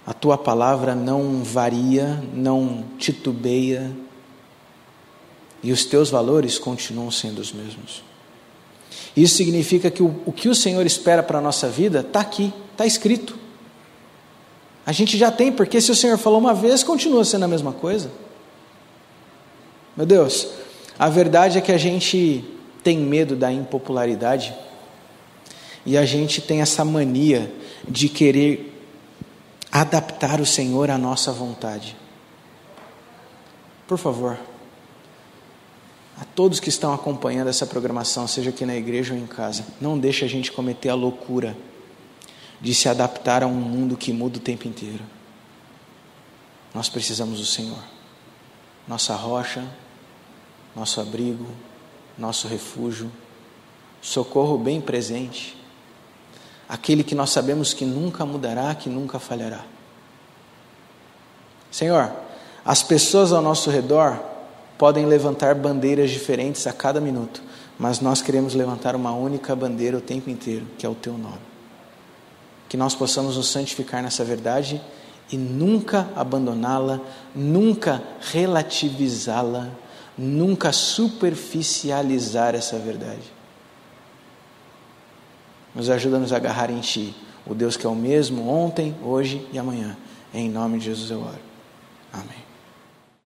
a 0.07 0.15
tua 0.15 0.39
palavra 0.39 0.95
não 0.95 1.43
varia, 1.43 2.23
não 2.33 2.85
titubeia, 2.97 3.93
e 5.65 5.73
os 5.73 5.85
teus 5.85 6.11
valores 6.11 6.61
continuam 6.61 7.11
sendo 7.11 7.41
os 7.41 7.53
mesmos. 7.53 8.05
Isso 9.17 9.37
significa 9.37 9.91
que 9.91 10.03
o, 10.03 10.15
o 10.27 10.33
que 10.33 10.49
o 10.49 10.55
Senhor 10.55 10.85
espera 10.85 11.23
para 11.23 11.39
a 11.39 11.41
nossa 11.41 11.69
vida 11.69 12.01
está 12.01 12.21
aqui, 12.21 12.53
está 12.73 12.85
escrito. 12.85 13.39
A 14.85 14.93
gente 14.93 15.17
já 15.19 15.33
tem, 15.33 15.51
porque 15.51 15.81
se 15.81 15.91
o 15.91 15.97
Senhor 15.97 16.17
falou 16.19 16.39
uma 16.39 16.55
vez, 16.55 16.85
continua 16.85 17.25
sendo 17.25 17.45
a 17.45 17.49
mesma 17.49 17.73
coisa. 17.73 18.11
Meu 19.97 20.07
Deus, 20.07 20.49
a 20.99 21.09
verdade 21.09 21.59
é 21.59 21.61
que 21.61 21.73
a 21.73 21.79
gente 21.79 22.45
tem 22.85 22.99
medo 22.99 23.35
da 23.35 23.51
impopularidade 23.51 24.55
e 25.85 25.97
a 25.97 26.05
gente 26.05 26.41
tem 26.41 26.61
essa 26.61 26.85
mania 26.85 27.53
de 27.89 28.09
querer 28.09 28.73
adaptar 29.73 30.41
o 30.41 30.47
Senhor 30.47 30.91
à 30.91 30.99
nossa 30.99 31.33
vontade. 31.33 31.97
Por 33.87 33.99
favor, 33.99 34.39
a 36.19 36.25
todos 36.25 36.61
que 36.61 36.69
estão 36.69 36.93
acompanhando 36.95 37.49
essa 37.49 37.67
programação, 37.67 38.27
seja 38.27 38.51
aqui 38.51 38.65
na 38.65 38.75
igreja 38.75 39.15
ou 39.15 39.21
em 39.21 39.27
casa, 39.27 39.67
não 39.81 39.99
deixe 39.99 40.25
a 40.25 40.29
gente 40.29 40.51
cometer 40.51 40.89
a 40.89 40.95
loucura 40.95 41.57
de 42.61 42.75
se 42.75 42.89
adaptar 42.89 43.43
a 43.43 43.47
um 43.47 43.55
mundo 43.55 43.97
que 43.97 44.13
muda 44.13 44.39
o 44.39 44.41
tempo 44.41 44.67
inteiro. 44.67 45.05
Nós 46.75 46.89
precisamos 46.89 47.39
do 47.39 47.47
Senhor, 47.47 47.83
nossa 48.89 49.15
rocha, 49.15 49.65
nosso 50.75 51.01
abrigo, 51.01 51.49
nosso 52.17 52.49
refúgio, 52.49 53.11
socorro 54.01 54.57
bem 54.57 54.81
presente 54.81 55.57
aquele 56.69 57.05
que 57.05 57.15
nós 57.15 57.31
sabemos 57.31 57.73
que 57.73 57.85
nunca 57.85 58.25
mudará, 58.25 58.75
que 58.75 58.89
nunca 58.89 59.19
falhará. 59.19 59.61
Senhor, 61.71 62.13
as 62.65 62.83
pessoas 62.83 63.33
ao 63.33 63.43
nosso 63.43 63.71
redor 63.71 64.21
podem 64.79 65.07
levantar 65.07 65.55
bandeiras 65.55 66.11
diferentes 66.11 66.67
a 66.67 66.73
cada 66.73 67.01
minuto, 67.01 67.43
mas 67.79 68.01
nós 68.01 68.23
queremos 68.23 68.55
levantar 68.55 68.95
uma 68.95 69.13
única 69.13 69.55
bandeira 69.55 69.97
o 69.97 70.01
tempo 70.01 70.31
inteiro, 70.31 70.67
que 70.79 70.87
é 70.87 70.89
o 70.89 70.95
Teu 70.95 71.17
nome. 71.17 71.39
Que 72.69 72.77
nós 72.77 72.95
possamos 72.95 73.37
nos 73.37 73.49
santificar 73.49 74.03
nessa 74.03 74.25
verdade 74.25 74.81
e 75.31 75.37
nunca 75.37 76.09
abandoná-la, 76.15 77.01
nunca 77.35 78.03
relativizá-la, 78.33 79.69
nunca 80.17 80.73
superficializar 80.73 82.55
essa 82.55 82.79
verdade. 82.79 83.35
Nos 85.75 85.91
ajuda 85.91 86.17
a 86.17 86.21
nos 86.21 86.33
agarrar 86.33 86.71
em 86.71 86.81
Ti, 86.81 87.15
o 87.47 87.55
Deus 87.55 87.77
que 87.77 87.87
é 87.87 87.89
o 87.89 87.95
mesmo 87.95 88.49
ontem, 88.49 88.95
hoje 89.03 89.47
e 89.53 89.59
amanhã. 89.59 89.97
Em 90.33 90.49
nome 90.49 90.79
de 90.79 90.87
Jesus 90.87 91.11
eu 91.11 91.21
oro. 91.21 91.39
Amém. 92.13 92.46